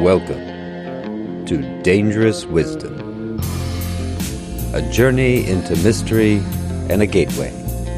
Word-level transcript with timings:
Welcome 0.00 1.44
to 1.44 1.82
Dangerous 1.82 2.46
Wisdom, 2.46 3.38
a 4.72 4.80
journey 4.90 5.46
into 5.46 5.76
mystery 5.76 6.38
and 6.88 7.02
a 7.02 7.06
gateway 7.06 7.50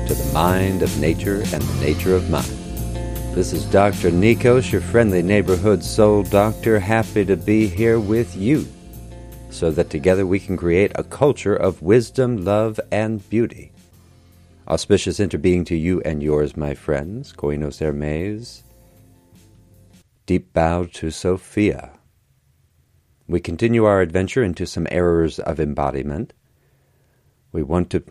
to 0.09 0.15
the 0.15 0.31
mind 0.35 0.83
of 0.83 0.99
nature 0.99 1.37
and 1.53 1.63
the 1.63 1.81
nature 1.81 2.17
of 2.17 2.29
mind. 2.31 2.49
This 3.33 3.53
is 3.53 3.65
Dr. 3.67 4.11
Nikos, 4.11 4.73
your 4.73 4.81
friendly 4.81 5.23
neighborhood 5.23 5.85
soul 5.85 6.25
doctor, 6.25 6.81
happy 6.81 7.25
to 7.25 7.37
be 7.37 7.69
here 7.69 8.01
with 8.01 8.35
you 8.35 8.67
so 9.51 9.71
that 9.71 9.91
together 9.91 10.27
we 10.27 10.41
can 10.41 10.57
create 10.57 10.91
a 10.97 11.05
culture 11.05 11.55
of 11.55 11.81
wisdom, 11.81 12.45
love, 12.45 12.81
and 12.91 13.31
beauty. 13.31 13.71
Auspicious 14.67 15.21
interbeing 15.21 15.65
to 15.67 15.77
you 15.77 16.01
and 16.03 16.25
yours, 16.25 16.57
my 16.57 16.75
friends. 16.75 17.33
Koinos 17.33 17.79
Hermes. 17.79 18.65
Deep 20.29 20.53
bow 20.53 20.85
to 20.85 21.11
Sophia. 21.11 21.91
We 23.27 23.41
continue 23.41 23.87
our 23.87 24.03
adventure 24.03 24.43
into 24.43 24.67
some 24.67 24.87
errors 24.91 25.39
of 25.39 25.59
embodiment. 25.59 26.35
We 27.51 27.63
want 27.63 27.89
to 27.93 28.05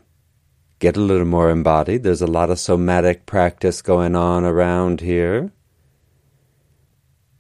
get 0.80 0.98
a 0.98 1.00
little 1.00 1.28
more 1.28 1.52
embodied. 1.52 2.02
There's 2.02 2.24
a 2.24 2.26
lot 2.26 2.50
of 2.50 2.58
somatic 2.58 3.28
practice 3.28 3.84
going 3.84 4.16
on 4.16 4.46
around 4.46 5.02
here. 5.02 5.52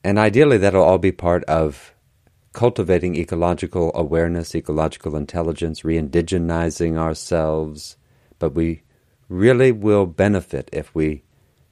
And 0.03 0.20
ideally, 0.20 0.59
that'll 0.59 0.84
all 0.84 1.00
be 1.00 1.12
part 1.12 1.44
of 1.45 1.95
cultivating 2.53 3.16
ecological 3.16 3.91
awareness, 3.95 4.53
ecological 4.53 5.16
intelligence, 5.16 5.84
re 5.84 6.00
indigenizing 6.00 6.98
ourselves, 6.98 7.98
but 8.38 8.53
we 8.53 8.84
really 9.28 9.72
will 9.72 10.05
benefit 10.05 10.70
if 10.72 10.94
we 10.94 11.23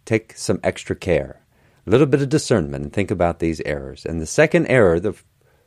take 0.06 0.34
some 0.36 0.60
extra 0.64 0.96
care, 0.96 1.45
a 1.86 1.90
little 1.90 2.08
bit 2.08 2.22
of 2.22 2.30
discernment, 2.30 2.84
and 2.84 2.94
think 2.94 3.12
about 3.12 3.40
these 3.40 3.62
errors. 3.62 4.06
And 4.06 4.20
the 4.20 4.26
second 4.26 4.68
error, 4.68 5.00
the 5.00 5.16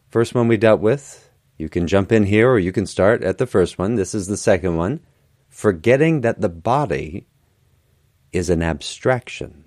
first 0.08 0.34
one 0.34 0.48
we 0.48 0.56
dealt 0.56 0.80
with, 0.80 1.30
you 1.56 1.68
can 1.68 1.86
jump 1.86 2.12
in 2.12 2.24
here 2.24 2.50
or 2.50 2.58
you 2.58 2.72
can 2.72 2.86
start 2.86 3.22
at 3.22 3.38
the 3.38 3.46
first 3.46 3.78
one. 3.78 3.96
This 3.96 4.14
is 4.14 4.26
the 4.26 4.36
second 4.36 4.76
one. 4.76 5.00
Forgetting 5.48 6.20
that 6.20 6.40
the 6.40 6.48
body 6.48 7.26
is 8.32 8.50
an 8.50 8.62
abstraction. 8.62 9.64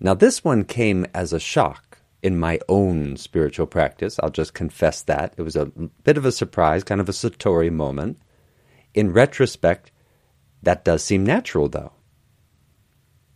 Now, 0.00 0.14
this 0.14 0.44
one 0.44 0.64
came 0.64 1.06
as 1.12 1.32
a 1.32 1.40
shock 1.40 1.98
in 2.22 2.38
my 2.38 2.58
own 2.68 3.16
spiritual 3.16 3.66
practice. 3.66 4.18
I'll 4.22 4.30
just 4.30 4.54
confess 4.54 5.02
that. 5.02 5.34
It 5.36 5.42
was 5.42 5.56
a 5.56 5.66
bit 5.66 6.16
of 6.16 6.24
a 6.24 6.32
surprise, 6.32 6.84
kind 6.84 7.00
of 7.00 7.08
a 7.08 7.12
Satori 7.12 7.70
moment. 7.70 8.18
In 8.94 9.12
retrospect, 9.12 9.92
that 10.62 10.84
does 10.84 11.04
seem 11.04 11.24
natural, 11.24 11.68
though. 11.68 11.92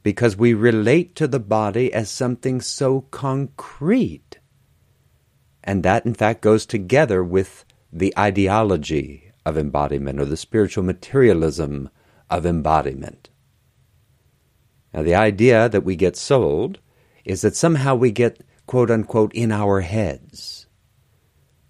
Because 0.02 0.36
we 0.36 0.54
relate 0.54 1.14
to 1.16 1.28
the 1.28 1.40
body 1.40 1.92
as 1.92 2.10
something 2.10 2.60
so 2.60 3.02
concrete. 3.10 4.38
And 5.62 5.82
that, 5.84 6.04
in 6.04 6.14
fact, 6.14 6.40
goes 6.40 6.66
together 6.66 7.22
with 7.22 7.64
the 7.92 8.12
ideology 8.18 9.32
of 9.46 9.56
embodiment 9.56 10.20
or 10.20 10.24
the 10.24 10.36
spiritual 10.36 10.84
materialism 10.84 11.88
of 12.28 12.46
embodiment. 12.46 13.28
Now, 14.92 15.02
the 15.02 15.14
idea 15.14 15.68
that 15.68 15.84
we 15.84 15.96
get 15.96 16.16
sold 16.16 16.80
is 17.24 17.42
that 17.42 17.56
somehow 17.56 17.94
we 17.94 18.10
get 18.10 18.42
quote 18.66 18.90
unquote, 18.90 19.34
in 19.34 19.52
our 19.52 19.80
heads, 19.80 20.66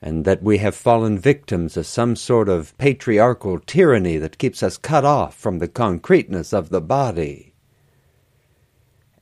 and 0.01 0.25
that 0.25 0.43
we 0.43 0.59
have 0.59 0.75
fallen 0.75 1.19
victims 1.19 1.77
of 1.77 1.87
some 1.87 2.17
sort 2.17 2.49
of 2.49 2.77
patriarchal 2.79 3.59
tyranny 3.59 4.17
that 4.19 4.39
keeps 4.39 4.63
us 4.63 4.77
cut 4.77 5.05
off 5.05 5.35
from 5.35 5.59
the 5.59 5.69
concreteness 5.69 6.53
of 6.53 6.69
the 6.69 6.81
body. 6.81 7.52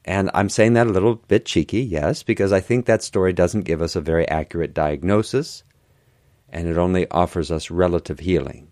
And 0.04 0.30
I'm 0.32 0.48
saying 0.48 0.72
that 0.74 0.86
a 0.86 0.90
little 0.90 1.16
bit 1.16 1.44
cheeky, 1.44 1.82
yes, 1.82 2.22
because 2.22 2.52
I 2.52 2.60
think 2.60 2.86
that 2.86 3.02
story 3.02 3.32
doesn't 3.32 3.66
give 3.66 3.82
us 3.82 3.96
a 3.96 4.00
very 4.00 4.26
accurate 4.28 4.72
diagnosis, 4.72 5.62
and 6.48 6.66
it 6.68 6.78
only 6.78 7.08
offers 7.10 7.50
us 7.50 7.70
relative 7.70 8.20
healing. 8.20 8.69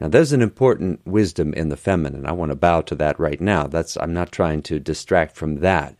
Now, 0.00 0.08
there's 0.08 0.32
an 0.32 0.42
important 0.42 1.06
wisdom 1.06 1.54
in 1.54 1.68
the 1.68 1.76
feminine. 1.76 2.26
I 2.26 2.32
want 2.32 2.50
to 2.50 2.56
bow 2.56 2.82
to 2.82 2.94
that 2.96 3.18
right 3.18 3.40
now. 3.40 3.66
That's 3.66 3.96
I'm 3.96 4.12
not 4.12 4.32
trying 4.32 4.62
to 4.64 4.78
distract 4.78 5.36
from 5.36 5.60
that, 5.60 5.96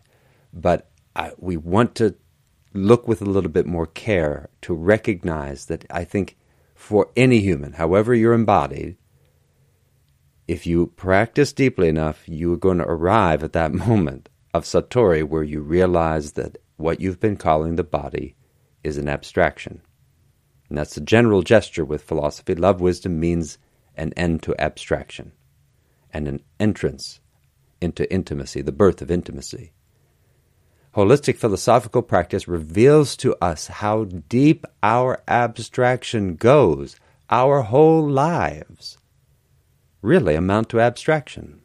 but 0.52 0.90
I, 1.16 1.32
we 1.38 1.56
want 1.56 1.94
to 1.96 2.14
look 2.74 3.06
with 3.06 3.22
a 3.22 3.26
little 3.26 3.50
bit 3.50 3.66
more 3.66 3.86
care 3.86 4.50
to 4.62 4.74
recognize 4.74 5.66
that 5.66 5.84
I 5.90 6.04
think 6.04 6.36
for 6.74 7.10
any 7.16 7.38
human, 7.40 7.74
however 7.74 8.14
you're 8.14 8.34
embodied, 8.34 8.96
if 10.46 10.66
you 10.66 10.88
practice 10.88 11.52
deeply 11.52 11.88
enough, 11.88 12.28
you 12.28 12.52
are 12.52 12.58
going 12.58 12.78
to 12.78 12.84
arrive 12.84 13.42
at 13.42 13.52
that 13.54 13.72
moment 13.86 14.28
of 14.52 14.64
Satori 14.64 15.26
where 15.26 15.42
you 15.42 15.60
realize 15.60 16.32
that 16.32 16.58
what 16.76 17.00
you've 17.00 17.20
been 17.20 17.36
calling 17.36 17.76
the 17.76 17.84
body 17.84 18.36
is 18.82 18.98
an 18.98 19.08
abstraction. 19.08 19.80
And 20.68 20.78
that's 20.78 20.94
the 20.94 21.00
general 21.00 21.42
gesture 21.42 21.84
with 21.84 22.02
philosophy. 22.02 22.54
Love 22.54 22.80
wisdom 22.80 23.20
means 23.20 23.58
an 23.96 24.12
end 24.14 24.42
to 24.42 24.60
abstraction 24.60 25.32
and 26.12 26.28
an 26.28 26.40
entrance 26.60 27.20
into 27.80 28.10
intimacy, 28.12 28.62
the 28.62 28.72
birth 28.72 29.02
of 29.02 29.10
intimacy. 29.10 29.72
Holistic 30.94 31.36
philosophical 31.36 32.02
practice 32.02 32.46
reveals 32.46 33.16
to 33.16 33.34
us 33.40 33.66
how 33.66 34.04
deep 34.04 34.64
our 34.82 35.22
abstraction 35.26 36.36
goes. 36.36 36.96
Our 37.30 37.62
whole 37.62 38.08
lives 38.08 38.98
really 40.04 40.34
amount 40.34 40.68
to 40.68 40.80
abstraction. 40.80 41.60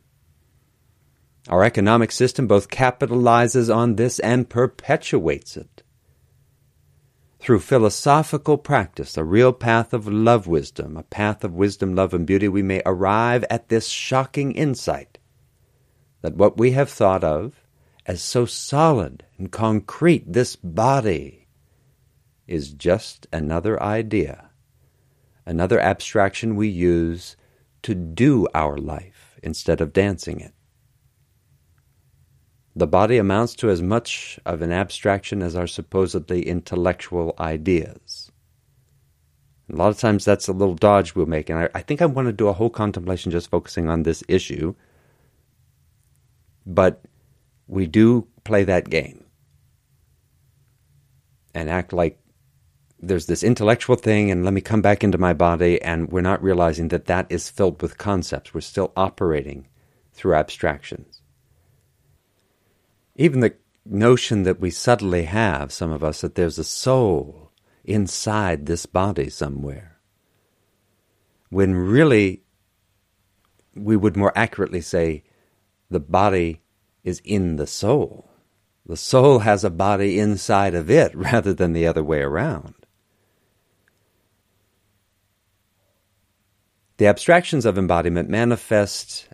Our 1.49 1.63
economic 1.63 2.11
system 2.11 2.47
both 2.47 2.69
capitalizes 2.69 3.73
on 3.73 3.95
this 3.95 4.19
and 4.19 4.49
perpetuates 4.49 5.57
it. 5.57 5.83
Through 7.39 7.59
philosophical 7.59 8.57
practice, 8.57 9.17
a 9.17 9.23
real 9.23 9.53
path 9.53 9.93
of 9.93 10.07
love 10.07 10.47
wisdom, 10.47 10.97
a 10.97 11.03
path 11.03 11.43
of 11.43 11.53
wisdom, 11.53 11.95
love, 11.95 12.13
and 12.13 12.25
beauty, 12.25 12.47
we 12.47 12.61
may 12.61 12.81
arrive 12.85 13.45
at 13.49 13.69
this 13.69 13.87
shocking 13.87 14.51
insight 14.53 15.19
that 16.21 16.35
what 16.35 16.57
we 16.57 16.71
have 16.71 16.89
thought 16.89 17.23
of 17.23 17.65
as 18.05 18.21
so 18.21 18.45
solid 18.45 19.25
and 19.37 19.51
concrete, 19.51 20.31
this 20.31 20.55
body 20.55 21.47
is 22.47 22.71
just 22.73 23.27
another 23.31 23.81
idea, 23.81 24.49
another 25.45 25.79
abstraction 25.79 26.55
we 26.55 26.67
use 26.67 27.37
to 27.83 27.95
do 27.95 28.47
our 28.53 28.77
life 28.77 29.39
instead 29.43 29.81
of 29.81 29.93
dancing 29.93 30.39
it. 30.39 30.53
The 32.75 32.87
body 32.87 33.17
amounts 33.17 33.55
to 33.55 33.69
as 33.69 33.81
much 33.81 34.39
of 34.45 34.61
an 34.61 34.71
abstraction 34.71 35.41
as 35.41 35.55
our 35.55 35.67
supposedly 35.67 36.47
intellectual 36.47 37.35
ideas. 37.39 38.31
A 39.71 39.75
lot 39.75 39.89
of 39.89 39.99
times 39.99 40.25
that's 40.25 40.47
a 40.47 40.53
little 40.53 40.75
dodge 40.75 41.13
we'll 41.13 41.25
make, 41.25 41.49
and 41.49 41.59
I, 41.59 41.69
I 41.75 41.81
think 41.81 42.01
I 42.01 42.05
want 42.07 42.27
to 42.27 42.33
do 42.33 42.47
a 42.47 42.53
whole 42.53 42.69
contemplation 42.69 43.31
just 43.31 43.49
focusing 43.49 43.89
on 43.89 44.03
this 44.03 44.23
issue. 44.27 44.73
But 46.65 47.01
we 47.67 47.85
do 47.85 48.27
play 48.43 48.63
that 48.63 48.89
game 48.89 49.25
and 51.53 51.69
act 51.69 51.93
like 51.93 52.19
there's 53.01 53.27
this 53.27 53.43
intellectual 53.43 53.95
thing 53.95 54.29
and 54.29 54.43
let 54.43 54.53
me 54.53 54.61
come 54.61 54.81
back 54.81 55.03
into 55.03 55.17
my 55.17 55.33
body 55.33 55.81
and 55.81 56.11
we're 56.11 56.21
not 56.21 56.43
realizing 56.43 56.89
that 56.89 57.05
that 57.05 57.25
is 57.29 57.49
filled 57.49 57.81
with 57.81 57.97
concepts 57.97 58.53
we're 58.53 58.61
still 58.61 58.91
operating 58.95 59.67
through 60.13 60.35
abstractions 60.35 61.21
even 63.15 63.39
the 63.39 63.55
notion 63.85 64.43
that 64.43 64.59
we 64.59 64.69
subtly 64.69 65.23
have 65.23 65.71
some 65.71 65.91
of 65.91 66.03
us 66.03 66.21
that 66.21 66.35
there's 66.35 66.59
a 66.59 66.63
soul 66.63 67.51
inside 67.83 68.65
this 68.65 68.85
body 68.85 69.29
somewhere 69.29 69.99
when 71.49 71.73
really 71.73 72.43
we 73.75 73.95
would 73.95 74.15
more 74.15 74.33
accurately 74.35 74.81
say 74.81 75.23
the 75.89 75.99
body 75.99 76.61
is 77.03 77.21
in 77.23 77.55
the 77.55 77.67
soul. 77.67 78.29
The 78.85 78.97
soul 78.97 79.39
has 79.39 79.63
a 79.63 79.69
body 79.69 80.19
inside 80.19 80.73
of 80.75 80.89
it 80.89 81.15
rather 81.15 81.53
than 81.53 81.73
the 81.73 81.87
other 81.87 82.03
way 82.03 82.21
around. 82.21 82.75
The 86.99 87.07
abstractions 87.07 87.65
of 87.65 87.77
embodiment 87.77 88.29
manifest 88.29 89.29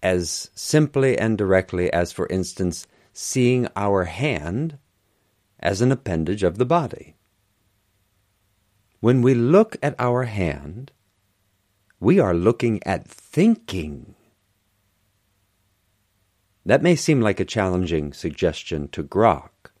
as 0.00 0.48
simply 0.54 1.18
and 1.18 1.36
directly 1.36 1.92
as, 1.92 2.12
for 2.12 2.28
instance, 2.28 2.86
seeing 3.12 3.66
our 3.74 4.04
hand 4.04 4.78
as 5.58 5.80
an 5.80 5.90
appendage 5.90 6.44
of 6.44 6.56
the 6.56 6.64
body. 6.64 7.16
When 9.00 9.22
we 9.22 9.34
look 9.34 9.76
at 9.82 9.96
our 9.98 10.22
hand, 10.22 10.92
we 11.98 12.20
are 12.20 12.32
looking 12.32 12.80
at 12.86 13.08
thinking 13.08 14.14
that 16.64 16.80
may 16.80 16.94
seem 16.94 17.20
like 17.20 17.40
a 17.40 17.44
challenging 17.44 18.12
suggestion 18.12 18.86
to 18.86 19.02
grok. 19.02 19.72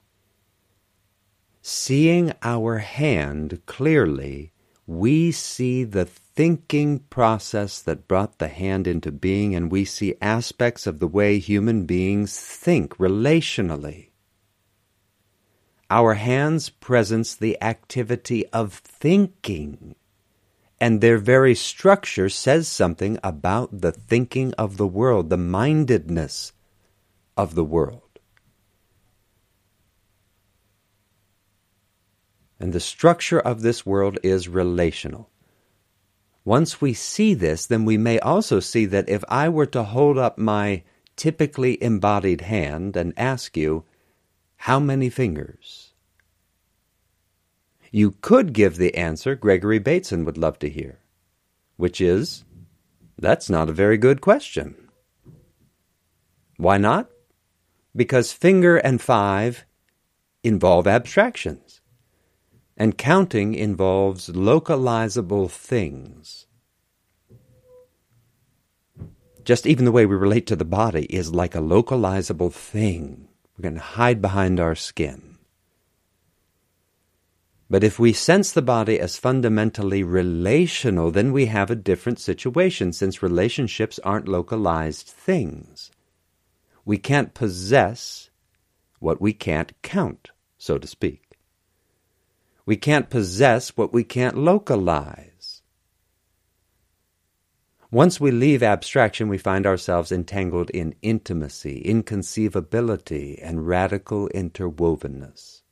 Seeing 1.62 2.32
our 2.42 2.78
hand 2.78 3.62
clearly, 3.66 4.50
we 4.90 5.30
see 5.30 5.84
the 5.84 6.04
thinking 6.04 6.98
process 6.98 7.80
that 7.80 8.08
brought 8.08 8.40
the 8.40 8.48
hand 8.48 8.88
into 8.88 9.12
being, 9.12 9.54
and 9.54 9.70
we 9.70 9.84
see 9.84 10.16
aspects 10.20 10.84
of 10.84 10.98
the 10.98 11.06
way 11.06 11.38
human 11.38 11.86
beings 11.86 12.36
think 12.36 12.96
relationally. 12.96 14.08
Our 15.88 16.14
hands 16.14 16.70
presence 16.70 17.36
the 17.36 17.56
activity 17.62 18.44
of 18.48 18.72
thinking, 18.72 19.94
and 20.80 21.00
their 21.00 21.18
very 21.18 21.54
structure 21.54 22.28
says 22.28 22.66
something 22.66 23.16
about 23.22 23.82
the 23.82 23.92
thinking 23.92 24.52
of 24.54 24.76
the 24.76 24.88
world, 24.88 25.30
the 25.30 25.36
mindedness 25.36 26.52
of 27.36 27.54
the 27.54 27.64
world. 27.64 28.09
And 32.60 32.72
the 32.72 32.80
structure 32.80 33.40
of 33.40 33.62
this 33.62 33.84
world 33.86 34.18
is 34.22 34.46
relational. 34.46 35.30
Once 36.44 36.80
we 36.80 36.92
see 36.92 37.32
this, 37.32 37.64
then 37.66 37.84
we 37.84 37.96
may 37.96 38.18
also 38.18 38.60
see 38.60 38.84
that 38.86 39.08
if 39.08 39.24
I 39.28 39.48
were 39.48 39.66
to 39.66 39.82
hold 39.82 40.18
up 40.18 40.36
my 40.36 40.82
typically 41.16 41.82
embodied 41.82 42.42
hand 42.42 42.96
and 42.96 43.14
ask 43.16 43.56
you, 43.56 43.84
how 44.56 44.78
many 44.78 45.08
fingers? 45.08 45.94
You 47.90 48.14
could 48.20 48.52
give 48.52 48.76
the 48.76 48.94
answer 48.94 49.34
Gregory 49.34 49.78
Bateson 49.78 50.24
would 50.24 50.36
love 50.36 50.58
to 50.58 50.68
hear, 50.68 51.00
which 51.76 52.00
is, 52.00 52.44
that's 53.18 53.48
not 53.48 53.70
a 53.70 53.72
very 53.72 53.96
good 53.96 54.20
question. 54.20 54.76
Why 56.58 56.76
not? 56.76 57.08
Because 57.96 58.32
finger 58.32 58.76
and 58.76 59.00
five 59.00 59.64
involve 60.42 60.86
abstractions, 60.86 61.69
and 62.80 62.96
counting 62.96 63.52
involves 63.52 64.30
localizable 64.30 65.50
things. 65.50 66.46
Just 69.44 69.66
even 69.66 69.84
the 69.84 69.92
way 69.92 70.06
we 70.06 70.16
relate 70.16 70.46
to 70.46 70.56
the 70.56 70.64
body 70.64 71.04
is 71.14 71.34
like 71.34 71.54
a 71.54 71.60
localizable 71.60 72.50
thing. 72.50 73.28
We 73.58 73.64
can 73.64 73.76
hide 73.76 74.22
behind 74.22 74.58
our 74.58 74.74
skin. 74.74 75.36
But 77.68 77.84
if 77.84 77.98
we 77.98 78.14
sense 78.14 78.50
the 78.50 78.62
body 78.62 78.98
as 78.98 79.18
fundamentally 79.18 80.02
relational, 80.02 81.10
then 81.10 81.34
we 81.34 81.46
have 81.46 81.70
a 81.70 81.76
different 81.76 82.18
situation 82.18 82.94
since 82.94 83.22
relationships 83.22 84.00
aren't 84.02 84.26
localized 84.26 85.06
things. 85.06 85.90
We 86.86 86.96
can't 86.96 87.34
possess 87.34 88.30
what 89.00 89.20
we 89.20 89.34
can't 89.34 89.74
count, 89.82 90.30
so 90.56 90.78
to 90.78 90.86
speak. 90.86 91.29
We 92.66 92.76
can't 92.76 93.10
possess 93.10 93.70
what 93.76 93.92
we 93.92 94.04
can't 94.04 94.36
localize. 94.36 95.62
Once 97.92 98.20
we 98.20 98.30
leave 98.30 98.62
abstraction, 98.62 99.28
we 99.28 99.36
find 99.36 99.66
ourselves 99.66 100.12
entangled 100.12 100.70
in 100.70 100.94
intimacy, 101.02 101.82
inconceivability, 101.84 103.36
and 103.42 103.66
radical 103.66 104.28
interwovenness. 104.28 105.62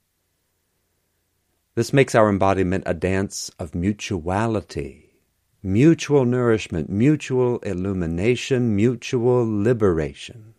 This 1.77 1.93
makes 1.93 2.17
our 2.17 2.29
embodiment 2.29 2.83
a 2.87 2.95
dance 2.95 3.53
of 3.61 3.73
mutuality, 3.73 5.23
mutual 5.63 6.25
nourishment, 6.25 6.91
mutual 6.91 7.61
illumination, 7.61 8.75
mutual 8.75 9.45
liberation. 9.47 10.55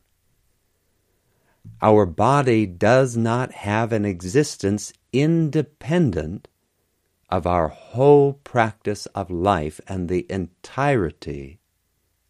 Our 1.81 2.05
body 2.05 2.65
does 2.65 3.15
not 3.15 3.51
have 3.53 3.93
an 3.93 4.03
existence 4.03 4.91
independent 5.13 6.49
of 7.29 7.47
our 7.47 7.69
whole 7.69 8.33
practice 8.33 9.05
of 9.07 9.31
life 9.31 9.79
and 9.87 10.09
the 10.09 10.25
entirety 10.29 11.59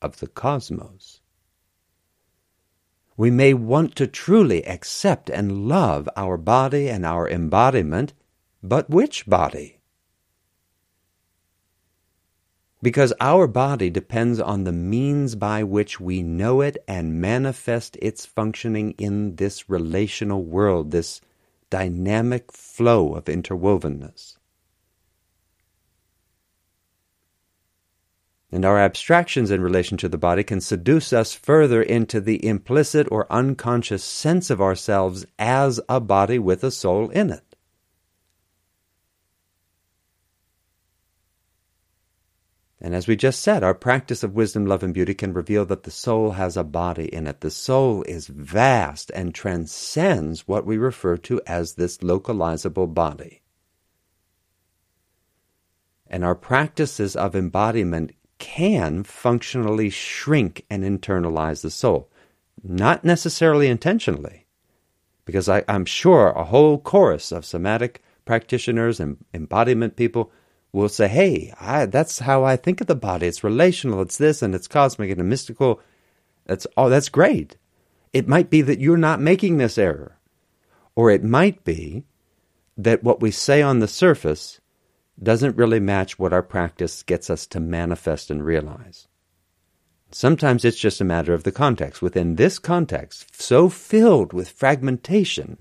of 0.02 0.20
the 0.20 0.28
cosmos. 0.28 1.22
We 3.18 3.32
may 3.32 3.54
want 3.54 3.96
to 3.96 4.08
truly 4.08 4.66
accept 4.66 5.30
and 5.30 5.68
love 5.68 6.08
our 6.16 6.38
body 6.38 6.88
and 6.88 7.06
our 7.06 7.28
embodiment, 7.28 8.14
but 8.62 8.90
which 8.90 9.26
body? 9.26 9.79
Because 12.82 13.14
our 13.20 13.46
body 13.48 13.90
depends 13.90 14.40
on 14.40 14.64
the 14.64 14.72
means 14.72 15.36
by 15.36 15.64
which 15.64 16.00
we 16.00 16.24
know 16.24 16.62
it 16.62 16.78
and 16.88 17.20
manifest 17.20 17.98
its 18.02 18.26
functioning 18.26 18.92
in 18.98 19.36
this 19.36 19.70
relational 19.70 20.44
world, 20.44 20.92
this 20.92 21.20
dynamic 21.70 22.52
flow 22.52 23.16
of 23.16 23.26
interwovenness. 23.26 24.38
and 28.52 28.66
our 28.66 28.80
abstractions 28.80 29.52
in 29.52 29.62
relation 29.62 29.98
to 29.98 30.10
the 30.10 30.18
body 30.18 30.44
can 30.44 30.60
seduce 30.60 31.14
us 31.14 31.34
further 31.34 31.82
into 31.82 32.20
the 32.20 32.44
implicit 32.46 33.08
or 33.12 33.32
unconscious 33.32 34.04
sense 34.04 34.50
of 34.50 34.62
ourselves 34.62 35.26
as 35.38 35.80
a 35.88 36.00
body 36.00 36.40
with 36.40 36.64
a 36.64 36.72
soul 36.72 37.10
in 37.10 37.30
it. 37.30 37.49
And 42.82 42.96
as 42.96 43.08
we 43.08 43.18
just 43.18 43.42
said, 43.42 43.62
our 43.62 43.74
practice 43.74 44.24
of 44.24 44.36
wisdom, 44.36 44.66
love, 44.66 44.84
and 44.84 44.94
beauty 44.94 45.14
can 45.14 45.34
reveal 45.34 45.66
that 45.66 45.84
the 45.84 45.92
soul 45.92 46.32
has 46.32 46.56
a 46.56 46.64
body 46.64 47.14
in 47.14 47.28
it. 47.28 47.42
The 47.42 47.52
soul 47.52 48.04
is 48.04 48.28
vast 48.28 49.12
and 49.14 49.36
transcends 49.36 50.48
what 50.48 50.66
we 50.66 50.78
refer 50.78 51.18
to 51.18 51.42
as 51.46 51.74
this 51.74 51.98
localizable 51.98 52.94
body. 52.94 53.42
And 56.08 56.24
our 56.24 56.36
practices 56.36 57.18
of 57.18 57.36
embodiment 57.36 58.14
can 58.38 59.04
functionally 59.04 59.90
shrink 59.90 60.66
and 60.70 60.84
internalize 60.84 61.62
the 61.62 61.70
soul. 61.70 62.10
Not 62.64 63.04
necessarily 63.04 63.68
intentionally, 63.68 64.48
because 65.26 65.50
I, 65.50 65.64
am 65.68 65.86
sure 65.86 66.30
a 66.30 66.46
whole 66.46 66.80
chorus 66.80 67.34
of 67.34 67.46
somatic 67.46 68.02
practitioners 68.24 69.02
and 69.02 69.18
embodiment 69.34 69.98
people 69.98 70.32
will 70.72 70.90
say, 70.90 71.08
hey, 71.08 71.54
I, 71.60 71.86
that's 71.86 72.20
how 72.20 72.44
I 72.44 72.56
think 72.56 72.82
of 72.82 72.88
the 72.88 72.96
body. 72.96 73.28
It's 73.28 73.44
relational, 73.44 74.02
it's 74.02 74.18
this, 74.18 74.42
and 74.42 74.54
it's 74.54 74.68
cosmic 74.68 75.10
and 75.10 75.30
mystical. 75.30 75.82
That's, 76.46 76.68
oh, 76.78 76.90
that's 76.90 77.10
great. 77.10 77.58
It 78.14 78.28
might 78.28 78.50
be 78.50 78.62
that 78.62 78.80
you're 78.80 78.98
not 78.98 79.22
making 79.22 79.58
this 79.58 79.78
error. 79.78 80.18
Or 80.96 81.10
it 81.12 81.24
might 81.24 81.64
be 81.64 82.06
that 82.78 83.04
what 83.04 83.22
we 83.22 83.32
say 83.32 83.62
on 83.62 83.80
the 83.80 83.88
surface 83.88 84.60
doesn't 85.22 85.58
really 85.58 85.80
match 85.80 86.18
what 86.18 86.34
our 86.34 86.44
practice 86.44 87.04
gets 87.04 87.30
us 87.30 87.46
to 87.48 87.60
manifest 87.60 88.32
and 88.32 88.44
realize. 88.44 89.08
Sometimes 90.12 90.66
it's 90.66 90.80
just 90.80 91.02
a 91.02 91.06
matter 91.06 91.34
of 91.34 91.44
the 91.44 91.52
context. 91.52 92.02
Within 92.02 92.36
this 92.36 92.58
context, 92.58 93.40
so 93.40 93.70
filled 93.70 94.34
with 94.34 94.50
fragmentation, 94.50 95.58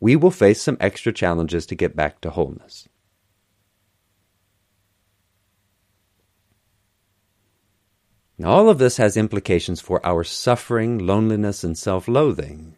we 0.00 0.16
will 0.16 0.30
face 0.30 0.60
some 0.60 0.76
extra 0.80 1.12
challenges 1.12 1.66
to 1.66 1.74
get 1.74 1.96
back 1.96 2.20
to 2.20 2.30
wholeness. 2.30 2.88
Now, 8.38 8.50
all 8.50 8.68
of 8.68 8.78
this 8.78 8.98
has 8.98 9.16
implications 9.16 9.80
for 9.80 10.04
our 10.04 10.22
suffering, 10.22 10.98
loneliness, 10.98 11.64
and 11.64 11.76
self 11.76 12.06
loathing. 12.06 12.76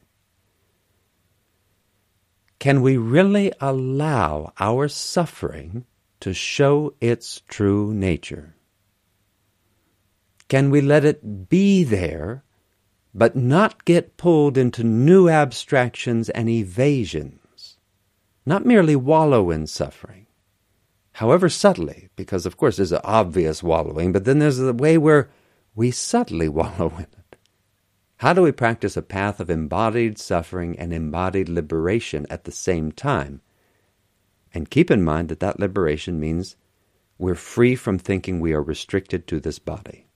Can 2.60 2.82
we 2.82 2.96
really 2.96 3.52
allow 3.60 4.52
our 4.58 4.88
suffering 4.88 5.84
to 6.20 6.32
show 6.32 6.94
its 7.00 7.42
true 7.48 7.92
nature? 7.92 8.54
Can 10.48 10.70
we 10.70 10.80
let 10.80 11.04
it 11.04 11.48
be 11.48 11.84
there, 11.84 12.44
but 13.14 13.36
not 13.36 13.84
get 13.84 14.16
pulled 14.16 14.58
into 14.58 14.84
new 14.84 15.28
abstractions 15.28 16.28
and 16.30 16.48
evasions? 16.48 17.76
Not 18.44 18.64
merely 18.64 18.96
wallow 18.96 19.50
in 19.50 19.66
suffering, 19.66 20.26
however 21.12 21.48
subtly, 21.48 22.08
because 22.16 22.46
of 22.46 22.56
course 22.56 22.76
there's 22.76 22.92
an 22.92 23.00
obvious 23.04 23.62
wallowing, 23.62 24.12
but 24.12 24.24
then 24.24 24.38
there's 24.38 24.58
a 24.58 24.72
way 24.72 24.96
where 24.96 25.28
we 25.74 25.90
subtly 25.90 26.48
wallow 26.48 26.92
in 26.96 27.02
it. 27.04 27.36
How 28.18 28.32
do 28.32 28.42
we 28.42 28.50
practice 28.50 28.96
a 28.96 29.02
path 29.02 29.38
of 29.38 29.48
embodied 29.48 30.18
suffering 30.18 30.76
and 30.78 30.92
embodied 30.92 31.48
liberation 31.48 32.26
at 32.28 32.44
the 32.44 32.50
same 32.50 32.90
time? 32.90 33.42
And 34.52 34.70
keep 34.70 34.90
in 34.90 35.04
mind 35.04 35.28
that 35.28 35.40
that 35.40 35.60
liberation 35.60 36.18
means 36.18 36.56
we're 37.16 37.36
free 37.36 37.76
from 37.76 37.98
thinking 37.98 38.40
we 38.40 38.52
are 38.54 38.62
restricted 38.62 39.28
to 39.28 39.38
this 39.38 39.60
body. 39.60 40.07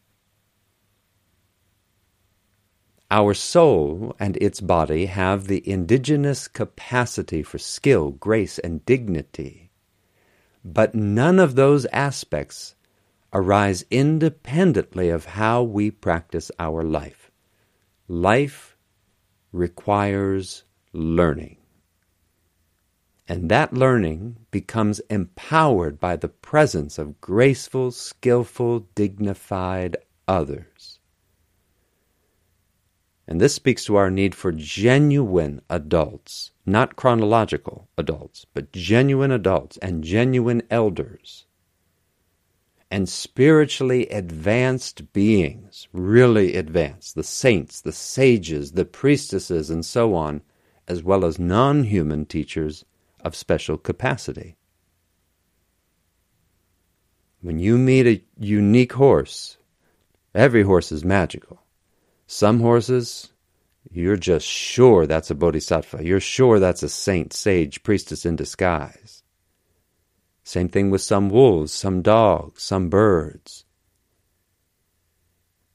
Our 3.13 3.35
soul 3.35 4.17
and 4.19 4.39
its 4.39 4.63
body 4.63 5.05
have 5.05 5.47
the 5.47 5.69
indigenous 5.69 6.49
capacity 6.49 7.43
for 7.43 7.59
skill, 7.59 8.13
grace, 8.13 8.59
and 8.59 8.87
dignity, 8.87 9.71
but 10.65 10.95
none 10.95 11.39
of 11.39 11.55
those 11.55 11.85
aspects 11.93 12.75
arise 13.31 13.85
independently 13.91 15.11
of 15.11 15.27
how 15.27 15.63
we 15.63 15.91
practice 15.91 16.51
our 16.59 16.83
life. 16.83 17.31
Life 18.09 18.79
requires 19.53 20.65
learning. 20.95 21.59
And 23.29 23.51
that 23.51 23.75
learning 23.75 24.39
becomes 24.51 25.01
empowered 25.11 26.01
by 26.01 26.17
the 26.17 26.29
presence 26.29 26.97
of 26.97 27.21
graceful, 27.21 27.91
skillful, 27.91 28.87
dignified 28.95 29.99
others. 30.27 30.92
And 33.27 33.41
this 33.41 33.55
speaks 33.55 33.85
to 33.85 33.97
our 33.97 34.11
need 34.11 34.35
for 34.35 34.53
genuine 34.53 35.63
adults, 35.71 36.51
not 36.67 36.97
chronological 36.97 37.89
adults, 37.97 38.47
but 38.53 38.73
genuine 38.73 39.31
adults 39.31 39.77
and 39.79 40.03
genuine 40.03 40.63
elders. 40.71 41.47
And 42.91 43.09
spiritually 43.09 44.07
advanced 44.09 45.13
beings, 45.13 45.89
really 45.93 46.57
advanced, 46.57 47.15
the 47.15 47.23
saints, 47.23 47.81
the 47.81 47.93
sages, 47.93 48.73
the 48.73 48.85
priestesses, 48.85 49.71
and 49.71 49.87
so 49.87 50.15
on, 50.15 50.43
as 50.89 51.03
well 51.03 51.25
as 51.25 51.39
non 51.39 51.85
human 51.85 52.27
teachers 52.27 52.85
of 53.21 53.37
special 53.37 53.79
capacity. 53.79 54.57
When 57.41 57.59
you 57.59 57.79
meet 57.79 58.07
a 58.07 58.23
unique 58.39 58.93
horse, 58.93 59.57
every 60.35 60.63
horse 60.63 60.93
is 60.93 61.05
magical. 61.05 61.63
Some 62.35 62.61
horses, 62.61 63.29
you're 63.91 64.17
just 64.17 64.47
sure 64.47 65.07
that's 65.07 65.31
a 65.31 65.35
bodhisattva. 65.35 66.03
You're 66.03 66.19
sure 66.19 66.59
that's 66.59 66.83
a 66.83 66.89
saint, 66.89 67.35
sage, 67.35 67.83
priestess 67.83 68.25
in 68.25 68.37
disguise. 68.37 69.23
Same 70.43 70.71
thing 70.71 70.89
with 70.89 71.03
some 71.03 71.29
wolves, 71.29 71.73
some 71.73 72.01
dogs, 72.01 72.63
some 72.63 72.89
birds. 72.89 73.67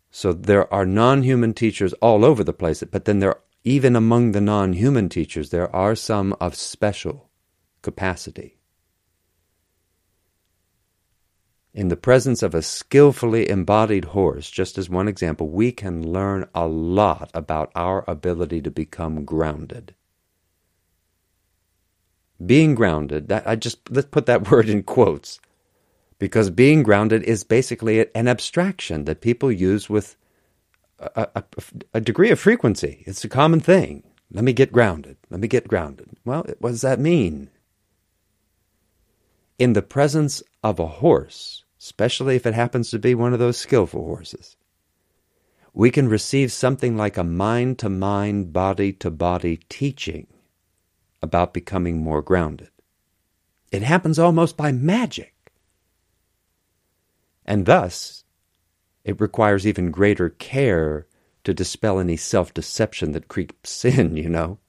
So 0.10 0.34
there 0.34 0.74
are 0.74 0.84
non 0.84 1.22
human 1.22 1.54
teachers 1.54 1.94
all 2.02 2.26
over 2.26 2.44
the 2.44 2.54
place, 2.54 2.84
but 2.92 3.06
then 3.06 3.20
there, 3.20 3.36
even 3.64 3.96
among 3.96 4.32
the 4.32 4.42
non 4.42 4.74
human 4.74 5.10
teachers, 5.10 5.52
there 5.52 5.74
are 5.76 5.96
some 5.96 6.36
of 6.42 6.56
special 6.56 7.30
capacity. 7.84 8.57
In 11.78 11.90
the 11.90 11.96
presence 11.96 12.42
of 12.42 12.56
a 12.56 12.64
skillfully 12.64 13.48
embodied 13.48 14.06
horse, 14.06 14.50
just 14.50 14.80
as 14.80 14.90
one 14.90 15.08
example, 15.08 15.48
we 15.48 15.72
can 15.72 16.12
learn 16.12 16.50
a 16.56 16.66
lot 16.68 17.30
about 17.36 17.72
our 17.76 18.04
ability 18.08 18.64
to 18.64 18.72
become 18.72 19.24
grounded. 19.24 19.94
Being 22.44 22.74
grounded, 22.74 23.28
that, 23.28 23.48
I 23.48 23.56
just 23.56 23.92
let's 23.92 24.08
put 24.08 24.26
that 24.26 24.50
word 24.50 24.70
in 24.70 24.82
quotes, 24.82 25.40
because 26.18 26.50
being 26.50 26.82
grounded 26.82 27.22
is 27.22 27.44
basically 27.44 28.08
an 28.16 28.28
abstraction 28.28 29.06
that 29.06 29.22
people 29.22 29.52
use 29.52 29.88
with 29.88 30.18
a, 30.98 31.28
a, 31.36 31.44
a 31.94 32.02
degree 32.02 32.32
of 32.32 32.40
frequency. 32.40 33.04
It's 33.06 33.24
a 33.24 33.30
common 33.30 33.60
thing. 33.60 34.02
Let 34.32 34.44
me 34.44 34.52
get 34.52 34.72
grounded. 34.72 35.18
Let 35.30 35.42
me 35.42 35.48
get 35.48 35.68
grounded. 35.68 36.10
Well, 36.26 36.44
what 36.58 36.72
does 36.72 36.82
that 36.82 37.00
mean? 37.00 37.52
In 39.60 39.74
the 39.74 39.84
presence 39.84 40.42
of 40.64 40.80
a 40.80 40.88
horse, 40.88 41.64
especially 41.88 42.36
if 42.36 42.46
it 42.46 42.54
happens 42.54 42.90
to 42.90 43.00
be 43.00 43.16
one 43.16 43.32
of 43.32 43.40
those 43.40 43.56
skillful 43.56 44.04
horses. 44.04 44.58
We 45.74 45.90
can 45.90 46.10
receive 46.10 46.52
something 46.52 46.98
like 46.98 47.16
a 47.16 47.24
mind 47.24 47.80
to 47.80 47.88
mind, 47.88 48.52
body 48.52 48.92
to 48.94 49.10
body 49.10 49.62
teaching 49.70 50.28
about 51.24 51.54
becoming 51.54 52.04
more 52.04 52.22
grounded. 52.22 52.72
It 53.72 53.84
happens 53.84 54.20
almost 54.20 54.58
by 54.58 54.74
magic. 54.74 55.34
And 57.46 57.66
thus, 57.66 58.26
it 59.06 59.22
requires 59.22 59.66
even 59.66 59.90
greater 59.90 60.30
care 60.30 61.08
to 61.46 61.54
dispel 61.54 62.00
any 62.00 62.18
self 62.18 62.54
deception 62.54 63.14
that 63.14 63.30
creeps 63.30 63.86
in, 63.86 64.18
you 64.18 64.28
know. 64.28 64.60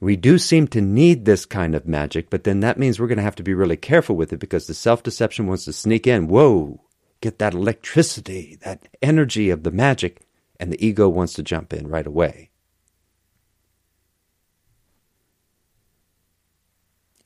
We 0.00 0.16
do 0.16 0.38
seem 0.38 0.66
to 0.68 0.80
need 0.80 1.26
this 1.26 1.44
kind 1.44 1.74
of 1.74 1.86
magic, 1.86 2.30
but 2.30 2.44
then 2.44 2.60
that 2.60 2.78
means 2.78 2.98
we're 2.98 3.06
going 3.06 3.18
to 3.18 3.22
have 3.22 3.36
to 3.36 3.42
be 3.42 3.52
really 3.52 3.76
careful 3.76 4.16
with 4.16 4.32
it 4.32 4.38
because 4.38 4.66
the 4.66 4.74
self 4.74 5.02
deception 5.02 5.46
wants 5.46 5.66
to 5.66 5.74
sneak 5.74 6.06
in. 6.06 6.26
Whoa, 6.26 6.80
get 7.20 7.38
that 7.38 7.52
electricity, 7.52 8.58
that 8.62 8.88
energy 9.02 9.50
of 9.50 9.62
the 9.62 9.70
magic, 9.70 10.22
and 10.58 10.72
the 10.72 10.84
ego 10.84 11.06
wants 11.06 11.34
to 11.34 11.42
jump 11.42 11.74
in 11.74 11.86
right 11.86 12.06
away. 12.06 12.50